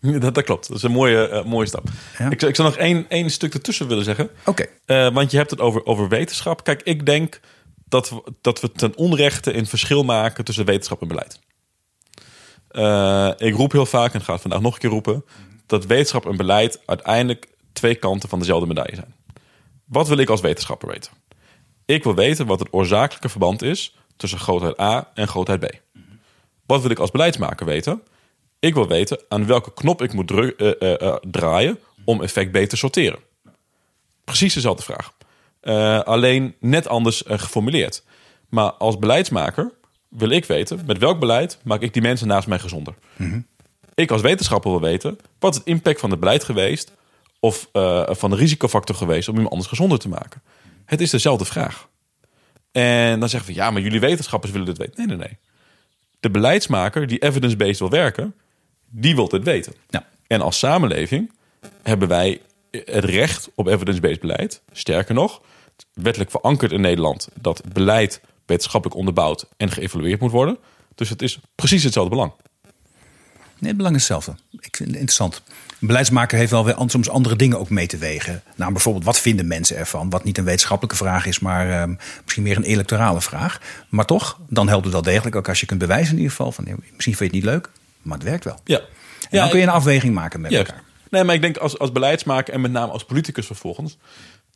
[0.20, 0.68] Dat, dat klopt.
[0.68, 1.88] Dat is een mooie, eh, mooie stap.
[2.18, 2.30] Ja.
[2.30, 4.30] Ik, zou- ik zou nog één, één stuk ertussen willen zeggen.
[4.44, 4.66] Oké.
[4.84, 6.64] Eh, want je hebt het over, over wetenschap.
[6.64, 7.40] Kijk, ik denk
[7.88, 11.38] dat we, dat we ten onrechte een verschil maken tussen wetenschap en beleid.
[12.68, 15.24] Eh, ik roep heel vaak, en ga het vandaag nog een keer roepen,
[15.66, 19.14] dat wetenschap en beleid uiteindelijk twee kanten van dezelfde medaille zijn.
[19.84, 21.12] Wat wil ik als wetenschapper weten?
[21.84, 25.66] Ik wil weten wat het oorzakelijke verband is tussen grootheid A en grootheid B.
[26.66, 28.02] Wat wil ik als beleidsmaker weten?
[28.60, 32.56] Ik wil weten aan welke knop ik moet eh, eh, eh, draaien om effect B
[32.56, 33.18] te sorteren.
[34.24, 35.12] Precies dezelfde vraag.
[36.04, 38.04] Alleen net anders geformuleerd.
[38.48, 39.72] Maar als beleidsmaker
[40.08, 42.94] wil ik weten met welk beleid maak ik die mensen naast mij gezonder.
[43.94, 46.92] Ik als wetenschapper wil weten, wat het impact van het beleid geweest
[47.40, 47.68] of
[48.08, 50.42] van de risicofactor geweest om iemand anders gezonder te maken?
[50.84, 51.88] Het is dezelfde vraag.
[52.72, 54.94] En dan zeggen we, ja, maar jullie wetenschappers willen dit weten.
[54.96, 55.38] Nee, nee, nee.
[56.20, 58.34] De beleidsmaker die evidence-based wil werken,
[58.90, 59.74] die wil dit weten.
[59.88, 60.06] Ja.
[60.26, 61.30] En als samenleving
[61.82, 64.62] hebben wij het recht op evidence-based beleid.
[64.72, 65.42] Sterker nog,
[65.92, 70.58] wettelijk verankerd in Nederland dat beleid wetenschappelijk onderbouwd en geëvalueerd moet worden.
[70.94, 72.32] Dus het is precies hetzelfde belang.
[73.58, 74.42] Nee, het belang is hetzelfde.
[74.60, 75.42] Ik vind het interessant.
[75.80, 78.42] Een beleidsmaker heeft wel weer soms andere dingen ook mee te wegen.
[78.56, 80.10] Nou, bijvoorbeeld, wat vinden mensen ervan?
[80.10, 83.60] Wat niet een wetenschappelijke vraag is, maar uh, misschien meer een electorale vraag.
[83.88, 86.52] Maar toch, dan helpt het wel degelijk ook als je kunt bewijzen in ieder geval.
[86.52, 87.70] Van, misschien vind je het niet leuk,
[88.02, 88.58] maar het werkt wel.
[88.64, 88.78] Ja.
[88.78, 88.84] En
[89.30, 90.82] ja, dan kun je een afweging maken met elkaar.
[91.10, 93.96] Nee, maar ik denk als, als beleidsmaker en met name als politicus vervolgens...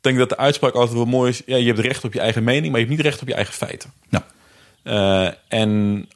[0.00, 1.42] denk dat de uitspraak altijd wel mooi is...
[1.46, 3.34] Ja, je hebt recht op je eigen mening, maar je hebt niet recht op je
[3.34, 3.92] eigen feiten.
[4.08, 4.24] Nou.
[4.84, 6.06] Uh, en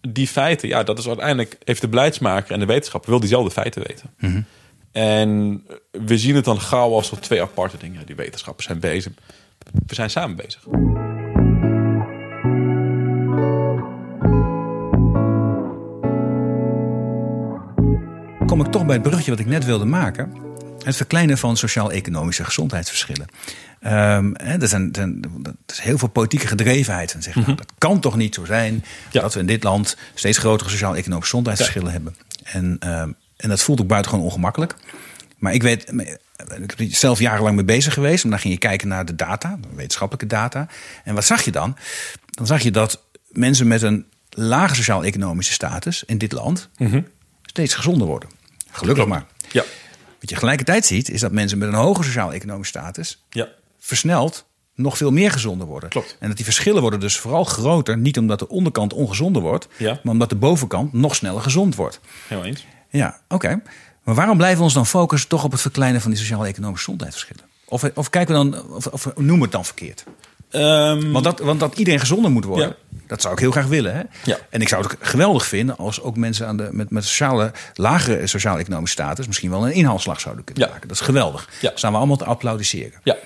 [0.00, 1.56] die feiten, ja, dat is uiteindelijk...
[1.64, 4.10] heeft de beleidsmaker en de wetenschapper wil diezelfde feiten weten.
[4.18, 4.44] Mm -hmm.
[4.92, 8.06] En we zien het dan gauw als twee aparte dingen.
[8.06, 9.12] Die wetenschappers zijn bezig.
[9.86, 10.62] We zijn samen bezig.
[18.52, 20.32] Kom ik toch bij het bruggetje wat ik net wilde maken.
[20.84, 23.26] Het verkleinen van sociaal-economische gezondheidsverschillen.
[23.84, 27.14] Um, hè, er, zijn, er is heel veel politieke gedrevenheid.
[27.14, 27.56] En zeggen, mm -hmm.
[27.56, 29.20] nou, dat kan toch niet zo zijn ja.
[29.20, 31.94] dat we in dit land steeds grotere sociaal-economische gezondheidsverschillen ja.
[31.94, 32.16] hebben.
[32.42, 32.64] En,
[33.00, 34.74] um, en dat voelt ook buitengewoon ongemakkelijk.
[35.38, 38.24] Maar ik weet, ik heb er zelf jarenlang mee bezig geweest.
[38.24, 40.66] En dan ging je kijken naar de data, de wetenschappelijke data.
[41.04, 41.76] En wat zag je dan?
[42.30, 47.06] Dan zag je dat mensen met een lage sociaal-economische status in dit land mm -hmm.
[47.42, 48.40] steeds gezonder worden.
[48.72, 49.26] Gelukkig maar.
[49.50, 49.64] Ja.
[50.20, 53.48] Wat je tegelijkertijd ziet, is dat mensen met een hoge sociaal-economische status ja.
[53.78, 55.88] versneld nog veel meer gezonder worden.
[55.88, 56.16] Klopt.
[56.20, 60.00] En dat die verschillen worden dus vooral groter, niet omdat de onderkant ongezonder wordt, ja.
[60.02, 62.00] maar omdat de bovenkant nog sneller gezond wordt.
[62.28, 62.66] Heel eens.
[62.90, 63.34] Ja, oké.
[63.34, 63.62] Okay.
[64.02, 67.44] Maar waarom blijven we ons dan focussen toch op het verkleinen van die sociaal-economische gezondheidsverschillen?
[67.64, 70.04] Of, of kijken we dan, of, of noemen we het dan verkeerd?
[70.50, 72.91] Um, want, dat, want dat iedereen gezonder moet worden, ja.
[73.12, 73.94] Dat zou ik heel graag willen.
[73.94, 74.02] Hè?
[74.24, 74.38] Ja.
[74.50, 78.26] En ik zou het geweldig vinden als ook mensen aan de, met, met sociale, lagere
[78.26, 80.70] sociaal-economische status misschien wel een inhaalslag zouden kunnen Ja.
[80.72, 80.88] maken.
[80.88, 81.48] Dat is geweldig.
[81.60, 81.68] Ja.
[81.68, 83.00] Dat staan we allemaal te applaudisseren.
[83.04, 83.16] Ja.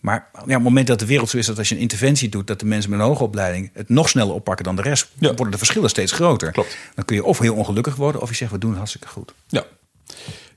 [0.00, 2.28] Maar ja, op het moment dat de wereld zo is dat als je een interventie
[2.28, 5.08] doet, dat de mensen met een hoge opleiding het nog sneller oppakken dan de rest,
[5.18, 5.26] Ja.
[5.28, 6.52] worden de verschillen steeds groter.
[6.52, 6.76] Klopt.
[6.94, 9.34] Dan kun je of heel ongelukkig worden, of je zegt we doen het hartstikke goed.
[9.48, 9.64] Ja.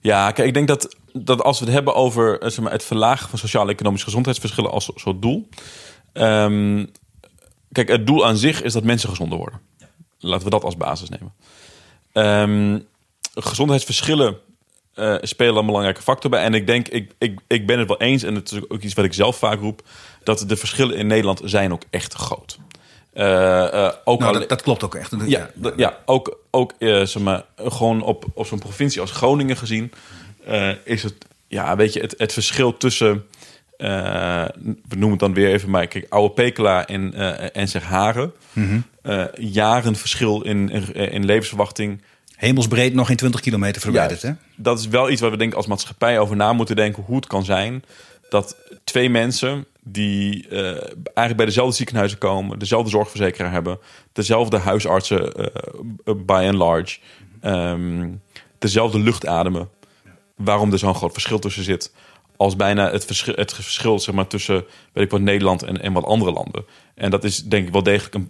[0.01, 2.83] Ja, kijk, ik denk dat, dat als we het hebben over eh, zeg maar, het
[2.83, 5.49] verlagen van sociaal-economische gezondheidsverschillen als soort doel.
[6.13, 6.85] Ehm,
[7.75, 9.59] kijk, het doel aan zich is dat mensen gezonder worden.
[10.19, 11.33] Laten we dat als basis nemen.
[12.13, 12.79] Ehm,
[13.33, 14.37] gezondheidsverschillen
[14.93, 16.43] eh, spelen een belangrijke factor bij.
[16.43, 18.93] En ik denk, ik, ik, ik ben het wel eens, en het is ook iets
[18.93, 19.81] wat ik zelf vaak roep,
[20.23, 22.57] dat de verschillen in Nederland zijn ook echt groot.
[23.13, 25.13] Eh, ook Nou, dat, dat klopt ook echt.
[25.25, 29.57] ja, d- ja ook, ook eh, zeg maar, gewoon op, op zo'n provincie als Groningen
[29.57, 29.91] gezien,
[30.83, 31.15] is het,
[31.47, 33.25] ja, weet je, het, het verschil tussen,
[33.77, 34.45] eh,
[34.87, 38.33] we noemen het dan weer even, maar kijk, Oude Pekela en, eh en zeg Haren,
[39.01, 42.01] eh, jaren verschil in, in, in levensverwachting.
[42.35, 44.21] Hemelsbreed nog geen 20 kilometer verwijderd.
[44.21, 44.31] Hè?
[44.55, 47.27] Dat is wel iets waar we denk als maatschappij over na moeten denken hoe het
[47.27, 47.83] kan zijn
[48.29, 53.79] dat twee mensen die eigenlijk bij dezelfde ziekenhuizen komen, dezelfde zorgverzekeraar hebben,
[54.13, 55.51] dezelfde huisartsen
[56.25, 56.97] by and large,
[57.41, 58.07] ehm,
[58.59, 59.69] dezelfde lucht ademen,
[60.35, 61.91] waarom er zo'n groot verschil tussen zit.
[62.37, 65.93] Als bijna het verschil, het verschil zeg maar, tussen weet ik wat, Nederland en, en
[65.93, 66.65] wat andere landen.
[66.95, 68.29] En dat is denk ik wel degelijk een,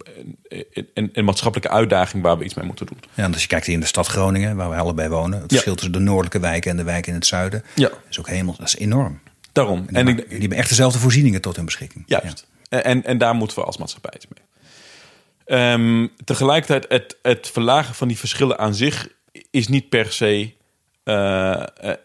[0.94, 2.98] een, een, maatschappelijke uitdaging waar we iets mee moeten doen.
[3.14, 5.52] Ja, en als je kijkt hier in de stad Groningen, waar we allebei wonen, het
[5.52, 7.90] verschil tussen de noordelijke wijken en de wijken in het zuiden, Ja.
[8.10, 9.20] is ook hemels, dat is enorm.
[9.52, 9.78] Daarom.
[9.78, 12.04] En die, En en ik, die hebben echt dezelfde voorzieningen tot hun beschikking.
[12.08, 12.48] Juist.
[12.70, 14.44] En, en daar moeten we als maatschappij iets mee.
[15.46, 19.08] Ehm, tegelijkertijd, het, het verlagen van die verschillen aan zich
[19.52, 20.54] is niet per se
[21.04, 21.96] eh, eh,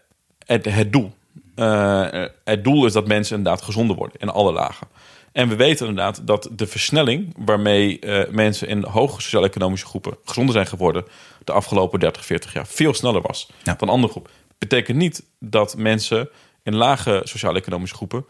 [0.47, 1.15] het, het doel.
[1.61, 4.87] Eh, het doel is dat mensen inderdaad gezonder worden in alle lagen.
[5.33, 10.55] En we weten inderdaad dat de versnelling waarmee eh, mensen in hoge sociaal-economische groepen gezonder
[10.55, 11.05] zijn geworden
[11.45, 13.75] de afgelopen 30, 40 jaar veel sneller was Ja.
[13.75, 14.33] dan andere groepen.
[14.59, 16.29] Betekent niet dat mensen
[16.63, 18.25] in lage sociaal-economische groepen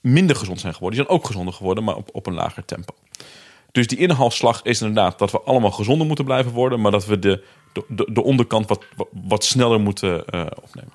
[0.00, 0.98] minder gezond zijn geworden.
[0.98, 2.94] Die zijn ook gezonder geworden, maar op, op een lager tempo.
[3.72, 7.18] Dus die inhaalslag is inderdaad dat we allemaal gezonder moeten blijven worden, maar dat we
[7.18, 10.92] de, de, de, de onderkant wat, wat, sneller moeten eh, opnemen.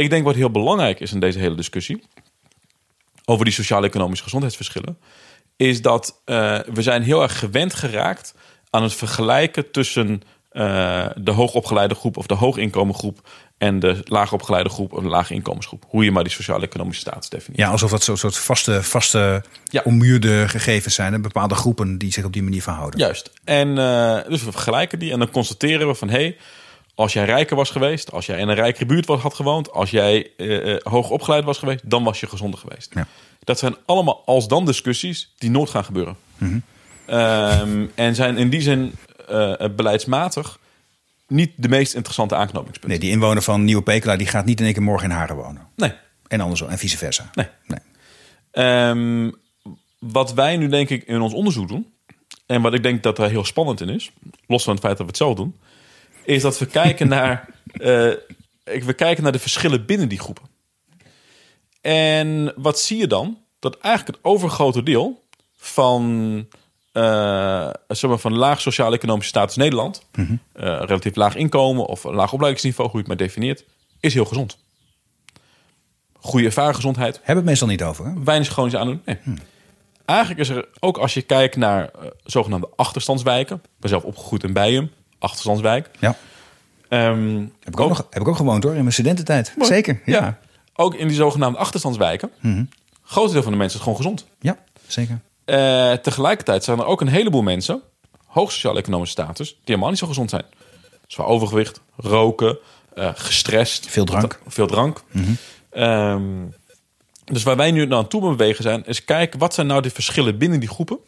[0.00, 2.02] Ik denk wat heel belangrijk is in deze hele discussie
[3.24, 4.98] over die sociaal-economische gezondheidsverschillen,
[5.56, 8.34] is dat eh, we zijn heel erg gewend geraakt
[8.70, 14.92] aan het vergelijken tussen eh, de hoogopgeleide groep of de hooginkomengroep en de laagopgeleide groep
[14.92, 15.84] of de lage inkomensgroep.
[15.88, 17.62] Hoe je maar die sociaal-economische status definieert.
[17.66, 19.82] Ja, alsof dat zo'n soort vaste, vaste Ja.
[19.84, 21.14] ommuurde gegevens zijn.
[21.14, 23.00] En bepaalde groepen die zich op die manier verhouden.
[23.00, 23.32] Juist.
[23.44, 26.36] En eh, dus we vergelijken die en dan constateren we van hé, hey,
[27.00, 29.90] Als jij rijker was geweest, als jij in een rijkere buurt was, had gewoond, als
[29.90, 32.94] jij eh, hoog opgeleid was geweest, dan was je gezonder geweest.
[32.94, 33.06] Ja.
[33.44, 36.16] Dat zijn allemaal als-dan discussies die nooit gaan gebeuren.
[37.06, 38.92] Ehm, en zijn in die zin
[39.28, 40.58] eh, beleidsmatig
[41.28, 42.90] niet de meest interessante aanknopingspunten.
[42.90, 45.36] Nee, die inwoner van Nieuwe Pekela die gaat niet in één keer morgen in Haren
[45.36, 45.66] wonen.
[45.76, 45.92] Nee.
[46.28, 47.30] En andersom, en vice versa.
[47.34, 47.46] Nee.
[47.66, 47.80] nee.
[48.50, 49.30] Ehm,
[49.98, 51.92] wat wij nu denk ik in ons onderzoek doen,
[52.46, 54.10] en wat ik denk dat daar heel spannend in is,
[54.46, 55.54] los van het feit dat we het zelf doen,
[56.24, 57.48] is dat we kijken naar,
[58.64, 60.48] ik- we kijken naar de verschillen binnen die groepen.
[61.80, 63.38] En wat zie je dan?
[63.58, 65.22] Dat eigenlijk het overgrote deel
[65.56, 66.46] van,
[66.92, 70.26] eh, zeg maar van laag sociaal-economische status Nederland, eh,
[70.62, 73.64] relatief laag inkomen of laag opleidingsniveau, hoe je het maar definieert,
[74.00, 74.58] is heel gezond.
[76.18, 78.04] Goede ervaren gezondheid, Hebben we het meestal niet over.
[78.06, 78.12] Hè?
[78.24, 79.06] weinig chronische aandoening.
[79.06, 79.36] Nee.
[80.04, 81.90] Eigenlijk is er ook als je kijkt naar
[82.24, 83.56] zogenaamde achterstandswijken.
[83.56, 85.90] Ik ben zelf opgegroeid in Bijum, achterstandswijk.
[85.98, 86.16] Ja.
[86.88, 89.54] Ehm, Heb ik ook, nog, heb ik ook gewoond hoor, in mijn studententijd.
[89.58, 90.00] Zeker.
[90.04, 90.14] Ja.
[90.18, 90.24] ja.
[90.24, 90.38] ja.
[90.74, 92.30] Ook in die zogenaamde achterstandswijken.
[93.02, 94.26] Groot deel van de mensen is gewoon gezond.
[94.86, 95.20] zeker.
[95.44, 97.80] Eh, tegelijkertijd zijn er ook een heleboel mensen,
[98.26, 100.44] hoog sociaal-economische status, die helemaal niet zo gezond zijn.
[101.06, 102.58] Zwaar overgewicht, roken,
[102.94, 103.86] eh, gestrest.
[103.90, 104.40] Veel drank.
[104.46, 105.02] Veel drank.
[105.70, 106.22] Ehm,
[107.24, 109.90] dus waar wij nu naar aan toe bewegen zijn, is kijken wat zijn nou de
[109.90, 110.98] verschillen binnen die groepen.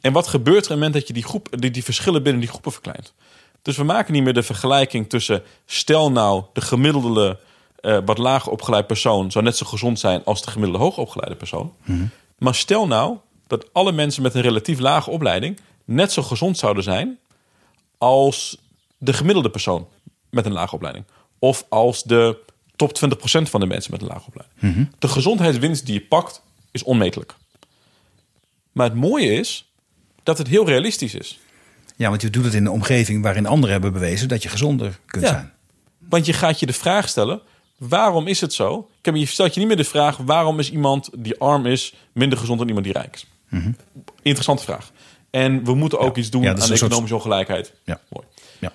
[0.00, 2.40] En wat gebeurt er op het moment dat je die, groep, die, die verschillen binnen
[2.40, 3.12] die groepen verkleint.
[3.62, 7.38] Dus we maken niet meer de vergelijking tussen, stel nou de gemiddelde
[7.80, 11.74] eh, wat lager opgeleid persoon zou net zo gezond zijn als de gemiddelde hoogopgeleide persoon.
[12.38, 16.82] Maar stel nou dat alle mensen met een relatief lage opleiding net zo gezond zouden
[16.82, 17.18] zijn
[17.98, 18.58] als
[18.98, 19.88] de gemiddelde persoon
[20.30, 21.04] met een lage opleiding.
[21.38, 22.38] Of als de
[22.76, 24.90] top 20% van de mensen met een lage opleiding.
[24.98, 27.34] De gezondheidswinst die je pakt is onmetelijk.
[28.72, 29.72] Maar het mooie is
[30.22, 31.38] dat het heel realistisch is.
[32.02, 34.98] Ja, want je doet het in een omgeving waarin anderen hebben bewezen dat je gezonder
[35.06, 35.30] kunt Ja.
[35.30, 35.52] zijn.
[36.08, 37.40] Want je gaat je de vraag stellen:
[37.78, 38.88] waarom is het zo?
[38.98, 41.94] Ik heb, je stelt je niet meer de vraag: waarom is iemand die arm is
[42.12, 43.26] minder gezond dan iemand die rijk is?
[44.22, 44.90] Interessante vraag.
[45.30, 46.50] En we moeten ook iets doen Mhm.
[46.50, 47.72] Ja, aan soort- economische ongelijkheid.
[47.84, 48.00] Ja.
[48.08, 48.26] Mooi.
[48.58, 48.72] Ja.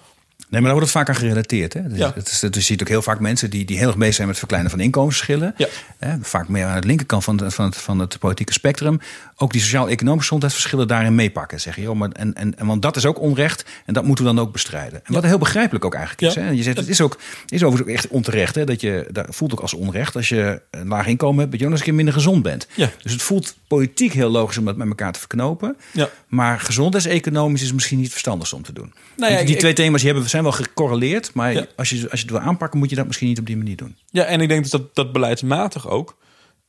[0.50, 1.74] Nee, maar daar wordt het vaak aan gerelateerd.
[1.74, 1.88] Hè?
[1.88, 2.12] Dus, Ja.
[2.16, 4.36] het is, je ziet ook heel vaak mensen die, die heel erg bezig zijn met
[4.40, 5.54] het verkleinen van inkomensverschillen.
[5.58, 5.68] Ja.
[5.98, 6.16] Hè?
[6.22, 9.00] Vaak meer aan de linkerkant van, het- van, het, van het politieke spectrum.
[9.38, 11.60] Ook die sociaal-economische gezondheidsverschillen daarin meepakken.
[11.62, 14.34] Zeggen, joh, maar, en, en, en, want dat is ook onrecht en dat moeten we
[14.34, 15.02] dan ook bestrijden.
[15.06, 16.44] En wat heel begrijpelijk ook eigenlijk is.
[16.44, 16.50] Hè?
[16.50, 18.56] Je zegt, het is ook is overigens ook echt onterecht.
[18.56, 18.64] Hè?
[18.66, 21.66] Dat je, dat voelt ook als onrecht als je een laag inkomen hebt, dat je
[21.66, 22.68] ook nog eens een keer minder gezond bent.
[23.04, 25.76] Dus het voelt politiek heel logisch om dat met elkaar te verknopen.
[25.92, 26.10] Ja.
[26.28, 28.94] Maar gezondheidseconomisch is misschien niet het verstandigste om te doen.
[29.18, 31.34] Nou die ik- twee thema's die hebben, zijn wel gecorreleerd.
[31.34, 31.66] Maar Ja.
[31.76, 33.76] als, je, als je het wil aanpakken, moet je dat misschien niet op die manier
[33.76, 33.98] doen.
[34.10, 36.18] Ja, en ik denk dus dat dat beleidsmatig ook.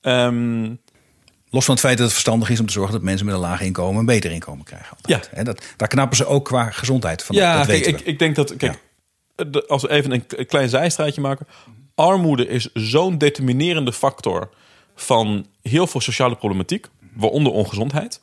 [0.01, 0.75] ehm,
[1.51, 3.41] Los van het feit dat het verstandig is om te zorgen dat mensen met een
[3.41, 4.97] laag inkomen een beter inkomen krijgen.
[4.97, 5.29] Altijd.
[5.31, 5.37] Ja.
[5.37, 7.37] Hè, dat, daar knappen ze ook qua gezondheid van.
[7.37, 8.11] ja, dat kijk, weten ik, we.
[8.11, 8.57] ik denk dat.
[8.57, 8.79] Kijk,
[9.35, 11.47] de- als we even een klein zijstraatje maken.
[11.95, 14.51] Armoede is zo'n determinerende factor
[14.95, 18.21] van heel veel sociale problematiek, waaronder ongezondheid.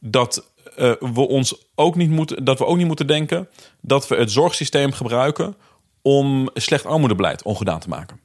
[0.00, 3.48] Dat, eh, we ons ook niet moeten, dat we ook niet moeten denken
[3.80, 5.56] dat we het zorgsysteem gebruiken
[6.02, 8.20] om slecht armoedebeleid ongedaan te maken.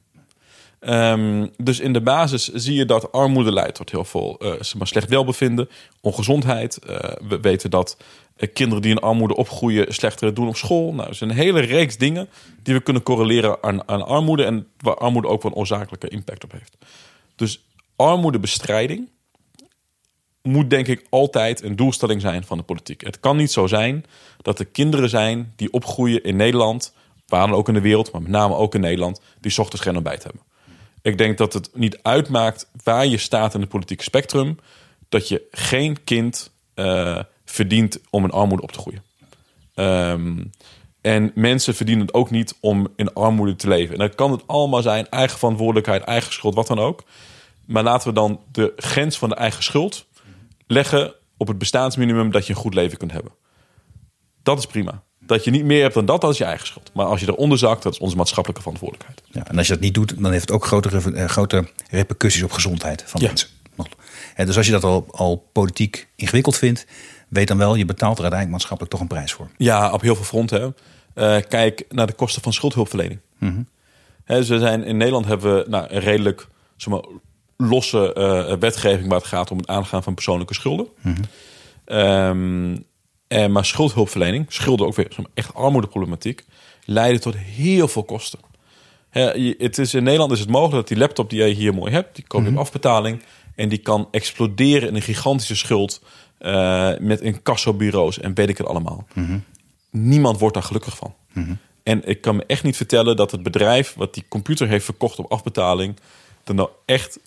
[0.80, 4.40] Ehm, dus in de basis zie je dat armoede leidt tot heel veel
[4.78, 5.68] maar slecht welbevinden,
[6.00, 6.78] ongezondheid.
[6.78, 6.96] Eh,
[7.28, 7.96] we weten dat
[8.52, 10.94] kinderen die in armoede opgroeien slechter doen op school.
[10.94, 12.28] Nou, er zijn een hele reeks dingen
[12.62, 16.44] die we kunnen correleren aan, aan armoede en waar armoede ook wel een oorzakelijke impact
[16.44, 16.76] op heeft.
[17.36, 17.64] Dus
[17.96, 19.08] armoedebestrijding
[20.42, 23.00] moet denk ik altijd een doelstelling zijn van de politiek.
[23.00, 24.04] Het kan niet zo zijn
[24.42, 26.94] dat er kinderen zijn die opgroeien in Nederland,
[27.26, 29.94] waar dan ook in de wereld, maar met name ook in Nederland, die ochtends geen
[29.94, 30.42] ontbijt hebben.
[31.02, 34.58] Ik denk dat het niet uitmaakt waar je staat in het politieke spectrum,
[35.08, 39.02] dat je geen kind eh, verdient om in armoede op te groeien.
[39.74, 40.44] Ehm,
[41.00, 43.92] en mensen verdienen het ook niet om in armoede te leven.
[43.92, 47.04] En dan kan het allemaal zijn, eigen verantwoordelijkheid, eigen schuld, wat dan ook.
[47.64, 50.06] Maar laten we dan de grens van de eigen schuld
[50.70, 53.32] leggen op het bestaansminimum dat je een goed leven kunt hebben.
[54.42, 55.02] Dat is prima.
[55.18, 56.90] Dat je niet meer hebt dan dat, dat is je eigen schuld.
[56.94, 59.22] Maar als je eronder zakt, dat is onze maatschappelijke verantwoordelijkheid.
[59.30, 62.42] Ja, en als je dat niet doet, dan heeft het ook grote, eh, grote repercussies
[62.42, 63.26] op gezondheid van Ja.
[63.26, 63.48] mensen.
[64.34, 66.86] Hè, dus als je dat al, al politiek ingewikkeld vindt,
[67.28, 69.50] weet dan wel, je betaalt er uiteindelijk maatschappelijk toch een prijs voor.
[69.56, 70.76] Ja, op heel veel fronten.
[71.14, 73.20] Eh, kijk naar de kosten van schuldhulpverlening.
[74.24, 77.02] Hè, dus we zijn, in Nederland hebben we nou, een redelijk zeg maar,
[77.60, 80.86] losse eh, wetgeving waar het gaat om het aangaan van persoonlijke schulden.
[81.84, 82.76] Ehm,
[83.28, 86.44] en, maar schuldhulpverlening, schulden ook weer, echt armoedeproblematiek,
[86.84, 88.38] leiden tot heel veel kosten.
[89.10, 91.74] Hè, je- het is, in Nederland is het mogelijk dat die laptop die jij hier
[91.74, 93.22] mooi hebt, die koop je op afbetaling
[93.56, 96.02] en die kan exploderen in een gigantische schuld
[96.38, 99.06] eh, met incassobureaus en weet ik het allemaal.
[99.90, 101.14] Niemand wordt daar gelukkig van.
[101.34, 104.84] En En ik kan me echt niet vertellen dat het bedrijf wat die computer heeft
[104.84, 105.96] verkocht op afbetaling,
[106.44, 107.18] er nou echt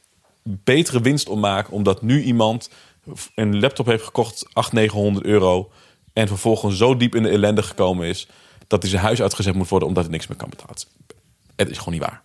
[0.44, 2.70] betere winst om maakt, omdat nu iemand
[3.36, 5.72] een laptop heeft gekocht, 800, 900 euro,
[6.14, 8.28] en vervolgens zo diep in de ellende gekomen is
[8.68, 10.76] dat hij zijn huis uitgezet moet worden omdat hij niks meer kan betalen.
[11.56, 12.22] Het is gewoon niet waar.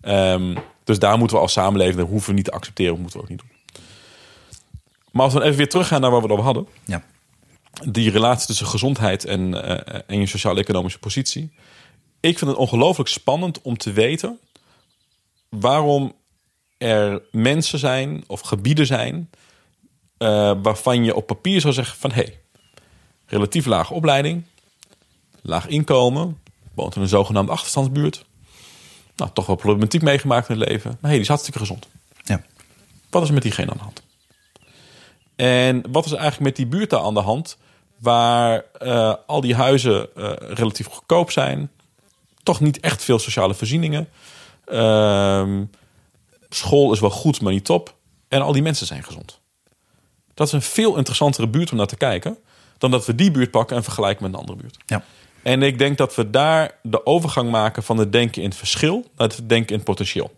[0.00, 3.22] Ehm, dus daar moeten we als samenleving, dat hoeven we niet te accepteren, moeten we
[3.22, 3.50] ook niet doen.
[5.12, 6.66] Maar als we even weer teruggaan naar waar we het over hadden.
[6.84, 7.02] Ja.
[7.88, 11.52] Die relatie tussen gezondheid en, eh, en je sociaal-economische positie.
[12.20, 14.38] Ik vind het ongelooflijk spannend om te weten
[15.48, 16.14] waarom
[16.82, 19.30] er mensen zijn of gebieden zijn
[20.16, 22.38] eh, waarvan je op papier zou zeggen van hé, hey,
[23.26, 24.42] relatief lage opleiding,
[25.42, 26.40] laag inkomen,
[26.74, 28.24] woont in een zogenaamde achterstandsbuurt.
[29.16, 30.90] Nou, toch wel problematiek meegemaakt in het leven.
[30.90, 31.88] Maar hé, hey, die is hartstikke gezond.
[32.22, 32.42] Ja.
[33.10, 34.02] Wat is met diegene aan de hand?
[35.36, 37.58] En wat is er eigenlijk met die buurt daar aan de hand?
[37.98, 41.70] Waar uh, al die huizen uh, relatief goedkoop zijn.
[42.42, 44.08] Toch niet echt veel sociale voorzieningen.
[44.68, 45.60] Uh,
[46.54, 47.94] school is wel goed, maar niet top.
[48.28, 49.40] En al die mensen zijn gezond.
[50.34, 52.38] Dat is een veel interessantere buurt om naar te kijken.
[52.78, 54.76] Dan dat we die buurt pakken en vergelijken met een andere buurt.
[54.86, 55.04] Ja.
[55.42, 59.10] En ik denk dat we daar de overgang maken van het denken in het verschil
[59.16, 60.32] naar het denken in het potentieel.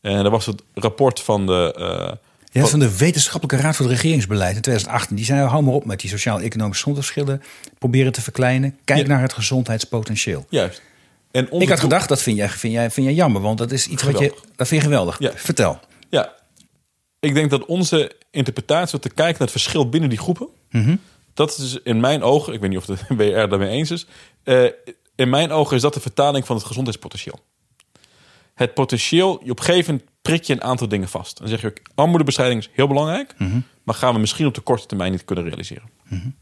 [0.00, 1.74] En dat was het rapport van de.
[1.78, 2.16] Uh,
[2.62, 5.16] ja, van de Wetenschappelijke Raad voor het Regeringsbeleid in 2018.
[5.16, 7.42] Die zei: hou maar op met die sociaal-economische gezondheidsverschillen.
[7.78, 8.78] Proberen te verkleinen.
[8.84, 9.06] Kijk ja.
[9.06, 10.46] naar het gezondheidspotentieel.
[10.48, 10.82] Juist.
[11.34, 13.86] En ik had gedacht, dat vind jij, vind, jij, vind jij jammer, want dat is
[13.86, 14.30] iets geweldig.
[14.30, 14.48] wat je.
[14.56, 15.18] Dat vind je geweldig.
[15.18, 15.32] Ja.
[15.34, 15.80] Vertel.
[16.08, 16.34] Ja.
[17.20, 20.48] Ik denk dat onze interpretatie, te kijken naar het verschil binnen die groepen.
[20.70, 21.00] Mm -hmm.
[21.34, 24.06] Dat is in mijn ogen, ik weet niet of de WR daarmee eens is.
[24.44, 24.68] Uh,
[25.14, 27.40] in mijn ogen is dat de vertaling van het gezondheidspotentieel.
[28.54, 31.38] Het potentieel, op een gegeven moment prik je een aantal dingen vast.
[31.38, 33.64] Dan zeg je ook, armoedebestrijding is heel belangrijk, mm -hmm.
[33.82, 35.90] maar gaan we misschien op de korte termijn niet kunnen realiseren.
[36.08, 36.34] Mm -hmm.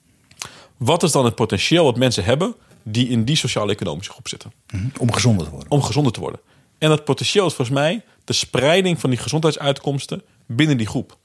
[0.76, 4.52] Wat is dan het potentieel wat mensen hebben die in die sociaal-economische groep zitten?
[4.72, 4.86] Mhm.
[4.98, 5.70] Om gezonder te worden.
[5.70, 6.40] Om gezonder te worden.
[6.78, 11.16] En dat potentieel is volgens mij de spreiding van die gezondheidsuitkomsten binnen die groep.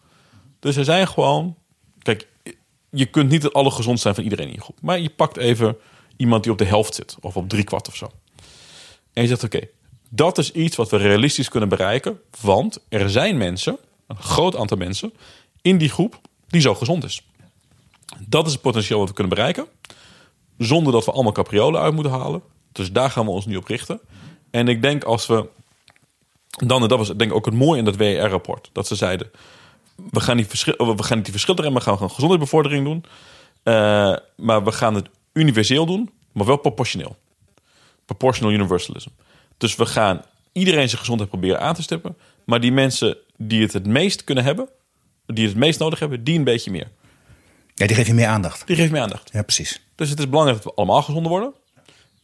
[0.60, 1.56] Dus er zijn gewoon,
[2.02, 2.28] kijk,
[2.90, 4.78] je kunt niet het alle gezond zijn van iedereen in je groep.
[4.82, 5.78] Maar je pakt even
[6.18, 7.16] iemand die op de helft zit.
[7.22, 8.12] Of op drie kwart of zo.
[9.14, 9.70] En je zegt, oké, okay,
[10.10, 12.20] dat is iets wat we realistisch kunnen bereiken.
[12.42, 15.14] Want er zijn mensen, een groot aantal mensen,
[15.62, 17.22] in die groep die zo gezond is.
[18.20, 19.68] Dat is het potentieel wat we kunnen bereiken.
[20.58, 22.42] Zonder dat we allemaal capriolen uit moeten halen.
[22.72, 24.00] Dus daar gaan we ons nu op richten.
[24.52, 25.50] En ik denk als we...
[26.50, 28.70] Dan, en dat was denk ik ook het mooie in dat WER-rapport.
[28.74, 29.32] Dat ze zeiden,
[30.12, 33.04] we gaan, niet we gaan niet die verschil erin, we gaan gewoon gezondheidsbevordering doen.
[33.64, 37.16] Uh, maar we gaan het universeel doen, maar wel proportioneel.
[38.06, 39.10] Proportional universalism.
[39.58, 42.18] Dus we gaan iedereen zijn gezondheid proberen aan te stippen.
[42.44, 44.70] Maar die mensen die het het meest kunnen hebben,
[45.26, 46.92] die het meest nodig hebben, die een beetje meer.
[47.78, 48.68] Ja, die geef je meer aandacht.
[48.68, 49.30] Die geeft meer aandacht.
[49.34, 49.82] Ja, precies.
[49.96, 51.54] Dus het is belangrijk dat we allemaal gezonder worden.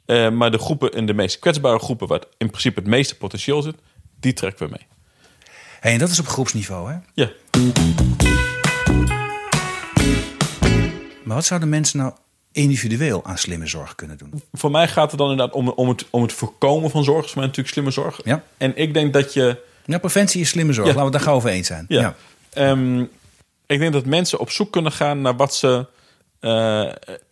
[0.06, 3.62] Uh, maar de groepen in de meest kwetsbare groepen, waar in principe het meeste potentieel
[3.62, 3.76] zit,
[4.20, 4.88] die trekken we mee.
[5.80, 6.98] Hey, en dat is op groepsniveau, hè?
[7.14, 7.32] Ja.
[11.24, 12.14] Maar wat zouden mensen nou
[12.52, 14.44] individueel aan slimme zorg kunnen doen?
[14.54, 17.20] Voor mij gaat het dan inderdaad om, om, het, om het voorkomen van zorg.
[17.20, 18.20] Dat is natuurlijk slimme zorg.
[18.24, 18.44] Ja.
[18.58, 19.62] En ik denk dat je...
[19.86, 20.88] Ja, preventie is slimme zorg.
[20.88, 20.94] Ja.
[20.94, 21.86] Laten we het daar gauw over eens zijn.
[21.88, 22.16] Ja.
[22.52, 22.70] ja.
[22.70, 23.10] Um,
[23.66, 25.88] ik denk dat mensen op zoek kunnen gaan naar wat ze...
[26.42, 26.92] Uh,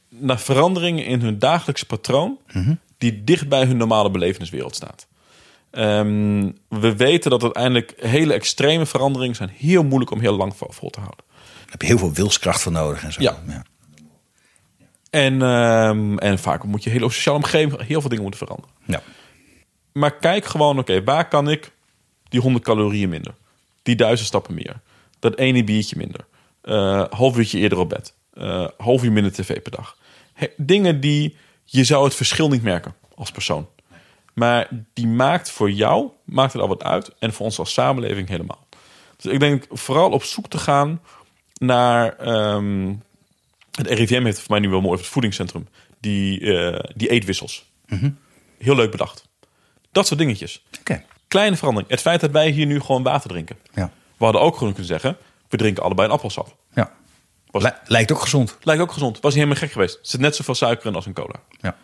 [0.09, 2.37] naar veranderingen in hun dagelijkse patroon...
[2.51, 2.79] Mm -hmm.
[2.97, 5.07] die dicht bij hun normale beleveniswereld staat.
[5.71, 10.89] Um, we weten dat uiteindelijk hele extreme veranderingen zijn heel moeilijk om heel lang vol
[10.89, 11.25] te houden.
[11.27, 13.21] Daar heb je heel veel wilskracht voor nodig en zo.
[13.21, 13.37] Ja.
[13.47, 13.63] ja.
[15.09, 18.75] En, um, en vaak moet je hele sociale omgeving heel veel dingen moeten veranderen.
[18.85, 19.01] Ja.
[19.91, 21.71] Maar kijk gewoon, oké, okay, waar kan ik
[22.29, 23.33] die 100 calorieën minder?
[23.83, 24.79] Die duizend stappen meer.
[25.21, 26.25] Dat ene biertje minder.
[26.63, 28.13] Uh, half uurtje eerder op bed.
[28.33, 29.97] Uh, half uur minder tv per dag.
[30.33, 33.67] He, dingen die je zou het verschil niet merken als persoon.
[34.33, 37.13] Maar die maakt voor jou maakt het al wat uit.
[37.19, 38.67] En voor ons als samenleving helemaal.
[39.17, 41.01] Dus ik denk vooral op zoek te gaan
[41.53, 42.27] naar.
[42.53, 43.01] Um,
[43.71, 45.67] het RIVM heeft voor mij nu wel mooi het voedingscentrum.
[45.99, 47.71] Die, uh, die eetwissels.
[47.87, 48.17] Mm -hmm.
[48.57, 49.27] Heel leuk bedacht.
[49.91, 50.63] Dat soort dingetjes.
[50.79, 51.05] Okay.
[51.27, 51.91] Kleine verandering.
[51.91, 53.57] Het feit dat wij hier nu gewoon water drinken.
[53.73, 53.91] Ja.
[54.21, 55.17] We hadden ook gewoon kunnen zeggen.
[55.49, 56.55] We drinken allebei een appelsap.
[56.73, 56.91] Ja.
[57.51, 58.57] Was, lijkt ook gezond.
[58.61, 59.19] Lijkt ook gezond.
[59.19, 59.93] Was niet helemaal gek geweest.
[59.93, 61.35] Er zit net zoveel suiker in als een cola.
[61.61, 61.75] Ja.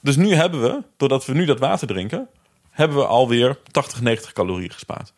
[0.00, 2.28] Dus nu hebben we, doordat we nu dat water drinken,
[2.70, 5.12] hebben we alweer 80, 90 calorieën gespaard.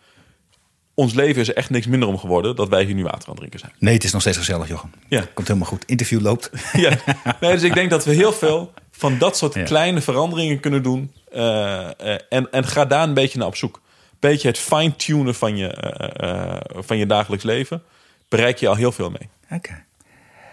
[0.94, 3.28] Ons leven is er echt niks minder om geworden dat wij hier nu water aan
[3.28, 3.72] het drinken zijn.
[3.78, 4.90] Nee, het is nog steeds gezellig, Jochem.
[5.08, 5.24] Ja.
[5.34, 5.84] Komt helemaal goed.
[5.84, 6.50] Interview loopt.
[6.72, 6.90] Ja.
[7.40, 9.62] Nee, dus ik denk dat we heel veel van dat soort ja.
[9.62, 11.12] kleine veranderingen kunnen doen.
[11.34, 11.90] Uh, uh,
[12.28, 13.80] en, en ga daar een beetje naar op zoek.
[14.30, 15.68] Beetje het fine-tunen van je,
[16.22, 17.82] uh, van je dagelijks leven.
[18.28, 19.28] Bereik je al heel veel mee.
[19.44, 19.54] Oké.
[19.54, 19.84] Okay.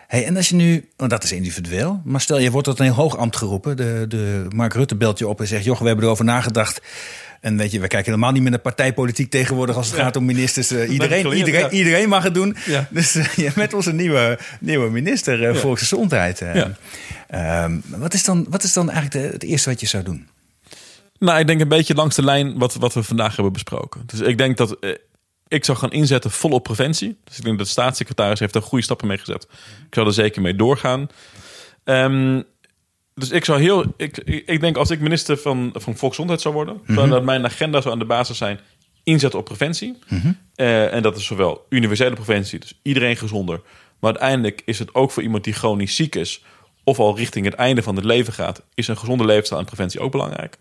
[0.08, 2.86] Hey, en als je nu, want dat is individueel, maar stel je wordt tot een
[2.86, 3.78] heel hoog ambt geroepen.
[3.78, 6.82] De, de Mark Rutte belt je op en zegt: Joh, we hebben erover nagedacht.
[7.42, 10.26] En weet je, we kijken helemaal niet meer naar partijpolitiek tegenwoordig als het gaat om
[10.26, 10.72] ministers.
[10.72, 11.70] Uh, iedereen, geleerd, iedereen, ja.
[11.70, 12.56] iedereen mag het doen.
[12.66, 12.88] Ja.
[12.90, 16.42] Dus uh, je bent onze nieuwe, nieuwe minister uh, Volksgezondheid.
[17.28, 20.28] Ehm, wat, is dan, wat is dan eigenlijk de, het eerste wat je zou doen?
[21.22, 24.04] Nou, ik denk een beetje langs de lijn wat, wat we vandaag hebben besproken.
[24.06, 24.96] Dus ik denk dat eh,
[25.48, 27.18] ik zou gaan inzetten vol op preventie.
[27.24, 29.44] Dus ik denk dat de staatssecretaris heeft daar goede stappen mee gezet.
[29.88, 31.10] Ik zou er zeker mee doorgaan.
[31.84, 32.42] Ehm,
[33.16, 33.94] dus ik zou heel.
[33.98, 37.82] Ik, ik denk als ik minister van, van Volksgezondheid zou worden, zou dat mijn agenda
[37.82, 38.60] zou aan de basis zijn
[39.04, 39.98] inzetten op preventie.
[40.56, 43.62] Eh, en dat is zowel universele preventie, dus iedereen gezonder.
[44.00, 46.44] Maar uiteindelijk is het ook voor iemand die chronisch ziek is,
[46.84, 50.00] of al richting het einde van het leven gaat, is een gezonde levensstijl en preventie
[50.00, 50.58] ook belangrijk.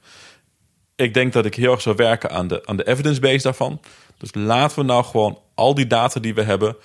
[1.01, 3.81] Ik denk dat ik heel erg zou werken aan de, aan de evidence base daarvan.
[4.19, 6.77] Dus laten we nou gewoon al die data die we hebben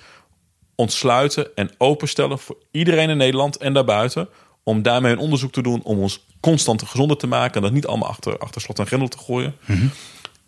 [0.74, 4.28] ontsluiten en openstellen voor iedereen in Nederland en daarbuiten.
[4.62, 7.54] Om daarmee een onderzoek te doen om ons constant gezonder te maken.
[7.54, 9.54] En dat niet allemaal achter, achter slot en grendel te gooien.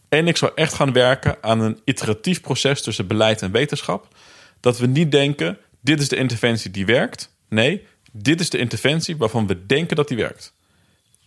[0.08, 4.08] En ik zou echt gaan werken aan een iteratief proces tussen beleid en wetenschap.
[4.60, 7.36] Dat we niet denken, dit is de interventie die werkt.
[7.48, 10.56] Nee, dit is de interventie waarvan we denken dat die werkt.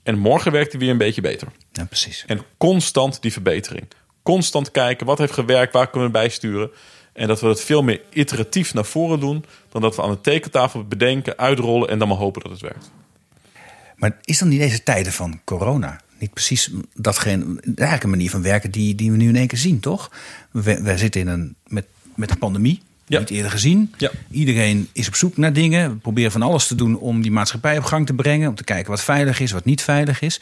[0.03, 1.47] En morgen werkt die weer een beetje beter.
[1.71, 2.23] Ja, precies.
[2.27, 3.87] En constant die verbetering.
[4.23, 6.71] Constant kijken, wat heeft gewerkt, waar kunnen we bijsturen.
[7.13, 9.45] En dat we het veel meer iteratief naar voren doen...
[9.69, 11.89] dan dat we aan de tekentafel bedenken, uitrollen...
[11.89, 12.91] en dan maar hopen dat het werkt.
[13.95, 18.41] Maar is dan niet deze tijden van corona niet precies datgene, eigenlijk een manier van
[18.41, 20.11] werken die, die we nu in één keer zien, toch?
[20.51, 21.85] We, we zitten in een, met,
[22.15, 22.81] met een pandemie,
[23.12, 23.20] Ja.
[23.20, 23.93] niet eerder gezien.
[23.97, 24.12] Ja.
[24.32, 25.89] Iedereen is op zoek naar dingen.
[25.91, 28.49] We proberen van alles te doen om die maatschappij op gang te brengen.
[28.49, 30.41] Om te kijken wat veilig is, wat niet veilig is.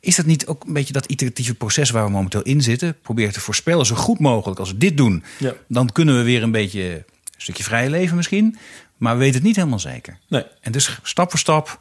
[0.00, 2.96] Is dat niet ook een beetje dat iteratieve proces waar we momenteel in zitten?
[3.02, 4.60] Probeer te voorspellen zo goed mogelijk.
[4.60, 5.52] Als we dit doen, Ja.
[5.68, 7.04] dan kunnen we weer een beetje een
[7.36, 8.56] stukje vrije leven misschien.
[8.96, 10.18] Maar we weten het niet helemaal zeker.
[10.28, 10.44] Nee.
[10.60, 11.80] En dus stap voor stap,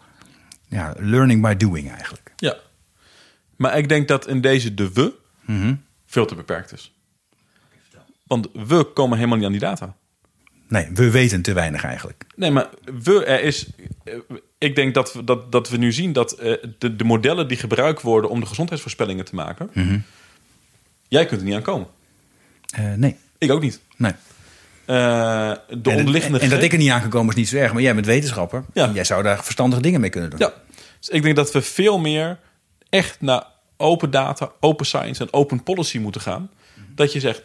[0.68, 2.34] ja, learning by doing eigenlijk.
[2.36, 2.56] Ja.
[3.56, 5.14] Maar ik denk dat in deze de we
[6.06, 6.92] veel te beperkt is.
[8.28, 9.96] Want we komen helemaal niet aan die data.
[10.68, 12.24] Nee, we weten te weinig eigenlijk.
[12.36, 12.70] Nee, maar
[13.03, 13.68] we, er is.
[14.03, 14.14] eh,
[14.57, 17.57] Ik denk dat we, dat, dat we nu zien dat eh, de, de modellen die
[17.57, 19.70] gebruikt worden om de gezondheidsvoorspellingen te maken.
[21.07, 21.88] Jij kunt er niet aan komen.
[22.72, 23.80] Eh, nee, Ik ook niet.
[23.97, 24.11] nee.
[24.86, 24.93] De
[25.70, 26.38] En, onderliggende.
[26.38, 27.74] en, en dat ik er niet aan kan komen is niet zo erg.
[27.74, 28.66] Maar jij bent wetenschapper.
[28.74, 28.88] Ja.
[28.88, 30.39] En jij zou daar verstandige dingen mee kunnen doen.
[30.39, 30.53] Ja.
[30.99, 32.39] Dus ik denk dat we veel meer
[32.89, 33.43] echt naar
[33.78, 36.49] open data, open science en open policy moeten gaan.
[36.95, 37.41] Dat je zegt: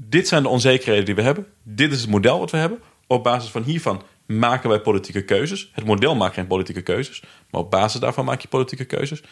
[0.00, 1.46] dit zijn de onzekerheden die we hebben.
[1.62, 2.78] Dit is het model wat we hebben.
[3.06, 5.70] Op basis van hiervan maken wij politieke keuzes.
[5.72, 9.22] Het model maakt geen politieke keuzes, maar op basis daarvan maak je politieke keuzes.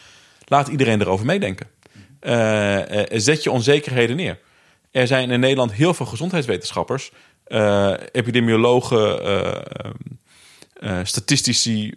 [0.45, 1.67] Laat iedereen erover meedenken.
[2.19, 4.39] Eh, eh, zet je onzekerheden neer.
[4.91, 7.11] Er zijn in Nederland heel veel gezondheidswetenschappers,
[7.43, 9.23] eh, epidemiologen,
[10.73, 11.93] eh, statistici,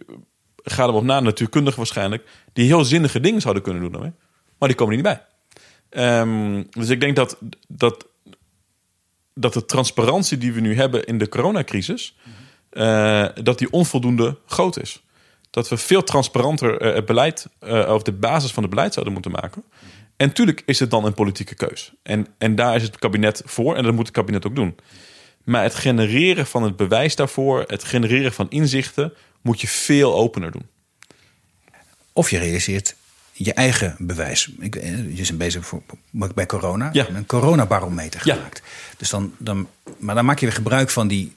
[0.63, 4.13] ga er op na, natuurkundigen waarschijnlijk, die heel zinnige dingen zouden kunnen doen.
[4.57, 5.25] Maar die komen er niet bij.
[5.89, 8.07] Ehm, dus ik denk dat, dat,
[9.33, 12.15] dat de transparantie die we nu hebben in de coronacrisis,
[12.69, 15.03] eh, dat die onvoldoende groot is.
[15.49, 19.13] Dat we veel transparanter eh, het beleid, eh, of de basis van het beleid zouden
[19.13, 19.63] moeten maken.
[20.17, 21.93] En natuurlijk is het dan een politieke keus.
[22.03, 24.75] En, en daar is het kabinet voor en dat moet het kabinet ook doen.
[25.43, 30.51] Maar het genereren van het bewijs daarvoor, het genereren van inzichten, moet je veel opener
[30.51, 30.67] doen.
[32.13, 32.95] Of je realiseert
[33.43, 34.49] je eigen bewijs.
[34.59, 35.81] Ik, eh, je bent bezig voor,
[36.35, 36.89] bij corona.
[36.93, 37.07] Ja.
[37.09, 38.35] Een coronabarometer Ja.
[38.35, 38.61] gemaakt.
[38.97, 39.67] Dus dan, dan,
[39.97, 41.35] maar dan maak je weer gebruik van die,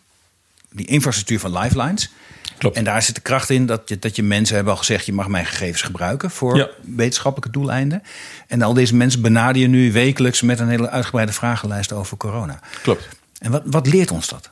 [0.70, 2.12] die infrastructuur van lifelines.
[2.58, 2.76] Klopt.
[2.76, 5.06] En daar zit de kracht in dat je, dat je mensen hebben al gezegd...
[5.06, 6.68] je mag mijn gegevens gebruiken voor Ja.
[6.96, 8.02] wetenschappelijke doeleinden.
[8.46, 10.42] En al deze mensen benader je nu wekelijks...
[10.42, 12.60] met een hele uitgebreide vragenlijst over corona.
[12.82, 13.08] Klopt.
[13.38, 14.50] En wat, wat leert ons dat?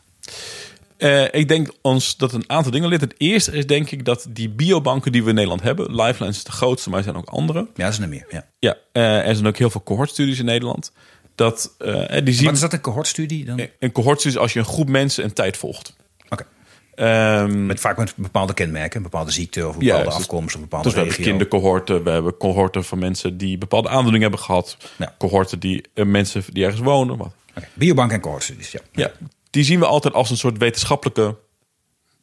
[1.02, 3.00] Eh, ik denk ons dat een aantal dingen leert.
[3.00, 6.44] Het eerste is denk ik dat die biobanken die we in Nederland hebben, Lifelines is
[6.44, 7.58] de grootste, maar er zijn ook andere.
[7.58, 8.26] Ja, dat is er meer.
[8.30, 8.46] Ja.
[8.58, 10.92] Ja, eh, er zijn ook heel veel cohortstudies in Nederland.
[11.34, 13.60] Dat, eh, die zien Wat is dat, een cohortstudie dan?
[13.78, 15.96] een cohortstudie is als je een groep mensen een tijd volgt.
[16.28, 16.46] Oké.
[16.94, 20.60] Ehm, Met vaak met bepaalde kenmerken, een bepaalde ziekte of Ja, bepaalde dus- afkomst of
[20.60, 24.76] bepaalde dus we hebben kindercohorten, we hebben cohorten van mensen die bepaalde aandoeningen hebben gehad.
[24.98, 25.14] Ja.
[25.18, 27.16] Cohorten die mensen die ergens wonen.
[27.16, 27.32] Wat.
[27.74, 28.80] Biobank en cohortstudies, ja.
[28.92, 29.10] Ja,
[29.52, 31.36] die zien we altijd als een soort wetenschappelijke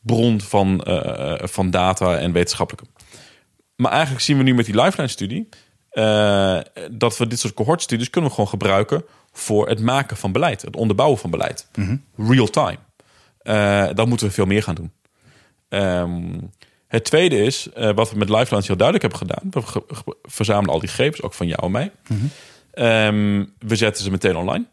[0.02, 2.88] bron van, eh, van data en wetenschappelijke.
[3.76, 5.50] Maar eigenlijk zien we nu met die Lifeline-studie
[5.90, 6.60] eh,
[6.92, 10.76] dat we dit soort cohortstudies kunnen we gewoon gebruiken voor het maken van beleid, het
[10.76, 11.68] onderbouwen van beleid,
[12.18, 12.78] real time.
[13.38, 14.92] Eh, dan moeten we veel meer gaan doen.
[15.70, 16.40] Ehm,
[16.88, 19.50] het tweede is, eh, wat we met Lifelines heel duidelijk hebben gedaan.
[19.52, 21.92] We verzamelen al die gegevens, ook van jou en mij.
[22.72, 24.66] Ehm, we zetten ze meteen online.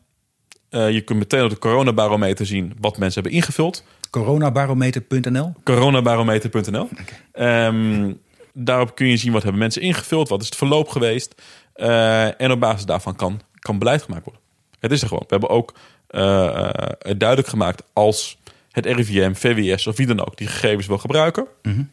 [0.77, 3.85] Eh, je kunt meteen op de coronabarometer zien wat mensen hebben ingevuld.
[4.11, 5.53] coronabarometer.nl?
[5.65, 6.89] Coronabarometer.nl.
[7.33, 8.13] Ehm,
[8.53, 11.43] daarop kun je zien wat hebben mensen ingevuld, wat is het verloop geweest.
[11.77, 14.43] Uh, en op basis daarvan kan, kan beleid gemaakt worden.
[14.81, 15.23] Het is er gewoon.
[15.23, 15.75] We hebben ook
[16.11, 16.69] uh,
[17.17, 18.39] duidelijk gemaakt als
[18.71, 21.47] het RIVM, VWS of wie dan ook die gegevens wil gebruiken.
[21.63, 21.91] Mm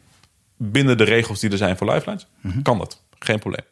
[0.56, 2.62] Binnen de regels die er zijn voor lifelines, Mhm.
[2.62, 3.02] kan dat.
[3.18, 3.64] Geen probleem.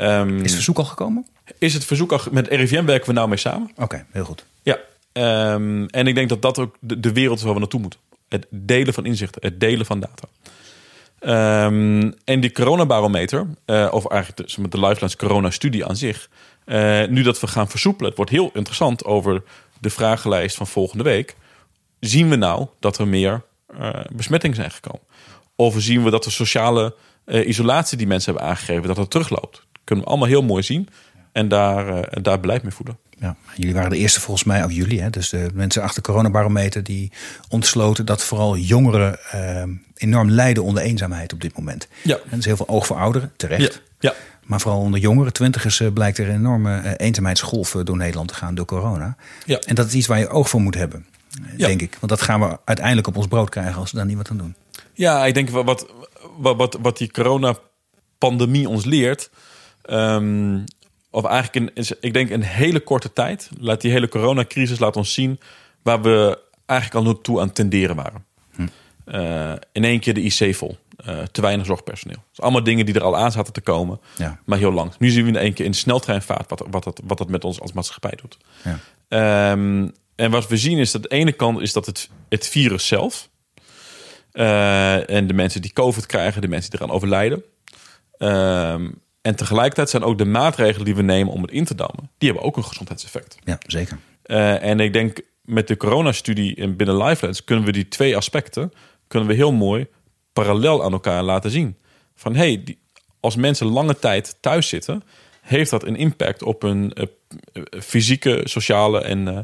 [0.00, 1.26] Um, Is het verzoek al gekomen?
[1.58, 2.20] Is het verzoek al...
[2.30, 3.70] Met RIVM werken we nou mee samen.
[3.70, 4.44] Oké, okay, heel goed.
[4.62, 4.78] Ja.
[5.52, 8.00] Um, en ik denk dat dat ook de, de wereld is waar we naartoe moeten.
[8.28, 10.28] Het delen van inzichten, het delen van data.
[11.66, 16.28] Um, en die coronabarometer, uh, of eigenlijk de, de Lifelines corona-studie aan zich...
[16.66, 19.42] Uh, nu dat we gaan versoepelen, het wordt heel interessant over
[19.78, 21.36] de vragenlijst van volgende week.
[22.00, 23.42] Zien we nou dat er meer
[23.78, 25.00] uh, besmettingen zijn gekomen?
[25.56, 26.94] Of zien we dat de sociale
[27.26, 29.65] uh, isolatie die mensen hebben aangegeven, dat dat terugloopt?
[29.86, 30.88] Kunnen we allemaal heel mooi zien
[31.32, 32.98] en daar, uh, daar beleid mee voeden.
[33.18, 36.82] Ja, jullie waren de eerste volgens mij, of jullie, hè, dus de mensen achter coronabarometer,
[36.82, 37.12] die
[37.48, 39.62] ontsloten dat vooral jongeren uh,
[39.94, 41.88] enorm lijden onder eenzaamheid op dit moment.
[42.02, 42.14] Ja.
[42.14, 43.82] En er is heel veel oog voor ouderen, terecht.
[43.98, 44.10] Ja.
[44.10, 44.14] ja.
[44.44, 48.54] Maar vooral onder jongeren, twintigers, uh, blijkt er een enorme eenzaamheidsgolf door Nederland te gaan
[48.54, 49.16] door corona.
[49.44, 49.58] Ja.
[49.58, 51.06] En dat is iets waar je oog voor moet hebben,
[51.56, 51.66] ja.
[51.66, 51.96] denk ik.
[52.00, 54.36] Want dat gaan we uiteindelijk op ons brood krijgen als we daar niet wat aan
[54.36, 54.54] doen.
[54.92, 55.86] Ja, ik denk wat,
[56.36, 59.30] wat, wat, wat die coronapandemie ons leert.
[59.90, 60.64] Um,
[61.10, 63.50] of eigenlijk in, ik denk een hele korte tijd.
[63.58, 65.40] Laat die hele coronacrisis laat ons zien
[65.82, 68.24] waar we eigenlijk al naartoe aan tenderen waren.
[68.54, 68.66] Hm.
[69.06, 70.78] Uh, in één keer de IC vol.
[71.08, 72.22] Uh, te weinig zorgpersoneel.
[72.30, 74.00] Dus allemaal dingen die er al aan zaten te komen.
[74.16, 74.40] Ja.
[74.44, 74.92] Maar heel lang.
[74.98, 77.60] Nu zien we in één keer in sneltreinvaart wat, wat, dat, wat dat met ons
[77.60, 78.36] als maatschappij doet.
[79.08, 79.50] Ja.
[79.52, 82.86] Um, en wat we zien is dat de ene kant is dat het, het virus
[82.86, 83.28] zelf.
[84.32, 87.44] Uh, en de mensen die COVID krijgen, de mensen die eraan overlijden.
[88.18, 92.10] Um, en tegelijkertijd zijn ook de maatregelen die we nemen om het in te dammen,
[92.18, 93.38] die hebben ook een gezondheidseffect.
[93.44, 93.98] Ja, zeker.
[94.26, 98.72] Uh, en ik denk met de coronastudie in binnen Lifelines kunnen we die twee aspecten
[99.06, 99.86] kunnen we heel mooi
[100.32, 101.76] parallel aan elkaar laten zien.
[102.14, 102.78] Van hey, die,
[103.20, 105.02] als mensen lange tijd thuis zitten,
[105.40, 109.38] heeft dat een impact op hun uh, fysieke, sociale en, uh,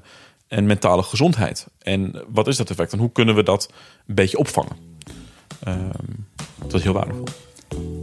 [0.48, 1.66] en mentale gezondheid.
[1.78, 3.72] En wat is dat effect en hoe kunnen we dat
[4.06, 4.90] een beetje opvangen?
[6.58, 7.26] dat is heel waardevol.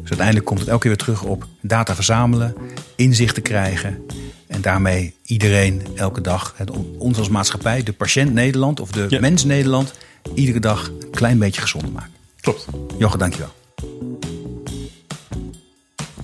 [0.01, 2.55] Dus uiteindelijk komt het elke keer weer terug op data verzamelen,
[2.95, 4.05] inzichten krijgen.
[4.47, 9.19] En daarmee iedereen elke dag, het, ons als maatschappij, de patiënt Nederland of de Ja.
[9.19, 9.93] mens Nederland,
[10.35, 12.11] iedere dag een klein beetje gezonder maken.
[12.41, 12.65] Klopt.
[12.97, 13.49] Jochem, dankjewel.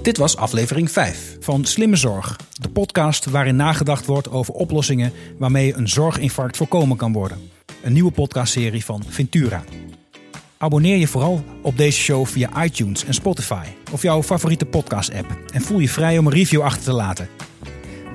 [0.01, 2.35] Dit was aflevering 5 van Slimme Zorg.
[2.53, 7.37] De podcast waarin nagedacht wordt over oplossingen waarmee een zorginfarct voorkomen kan worden.
[7.83, 9.63] Een nieuwe podcastserie van Ventura.
[10.65, 15.37] Abonneer je vooral op deze show via iTunes en Spotify of jouw favoriete podcast-app.
[15.53, 17.27] En voel je vrij om een review achter te laten.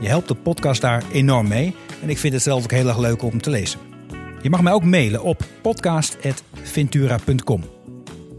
[0.00, 2.98] Je helpt de podcast daar enorm mee en ik vind het zelf ook heel erg
[2.98, 3.80] leuk om te lezen.
[4.42, 7.64] Je mag mij ook mailen op podcast.ventura.com.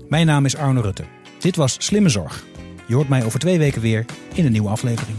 [0.07, 1.03] Mijn naam is Arno Rutte.
[1.39, 2.45] Dit was Slimme Zorg.
[2.86, 5.18] Je hoort mij over twee weken weer in een nieuwe aflevering.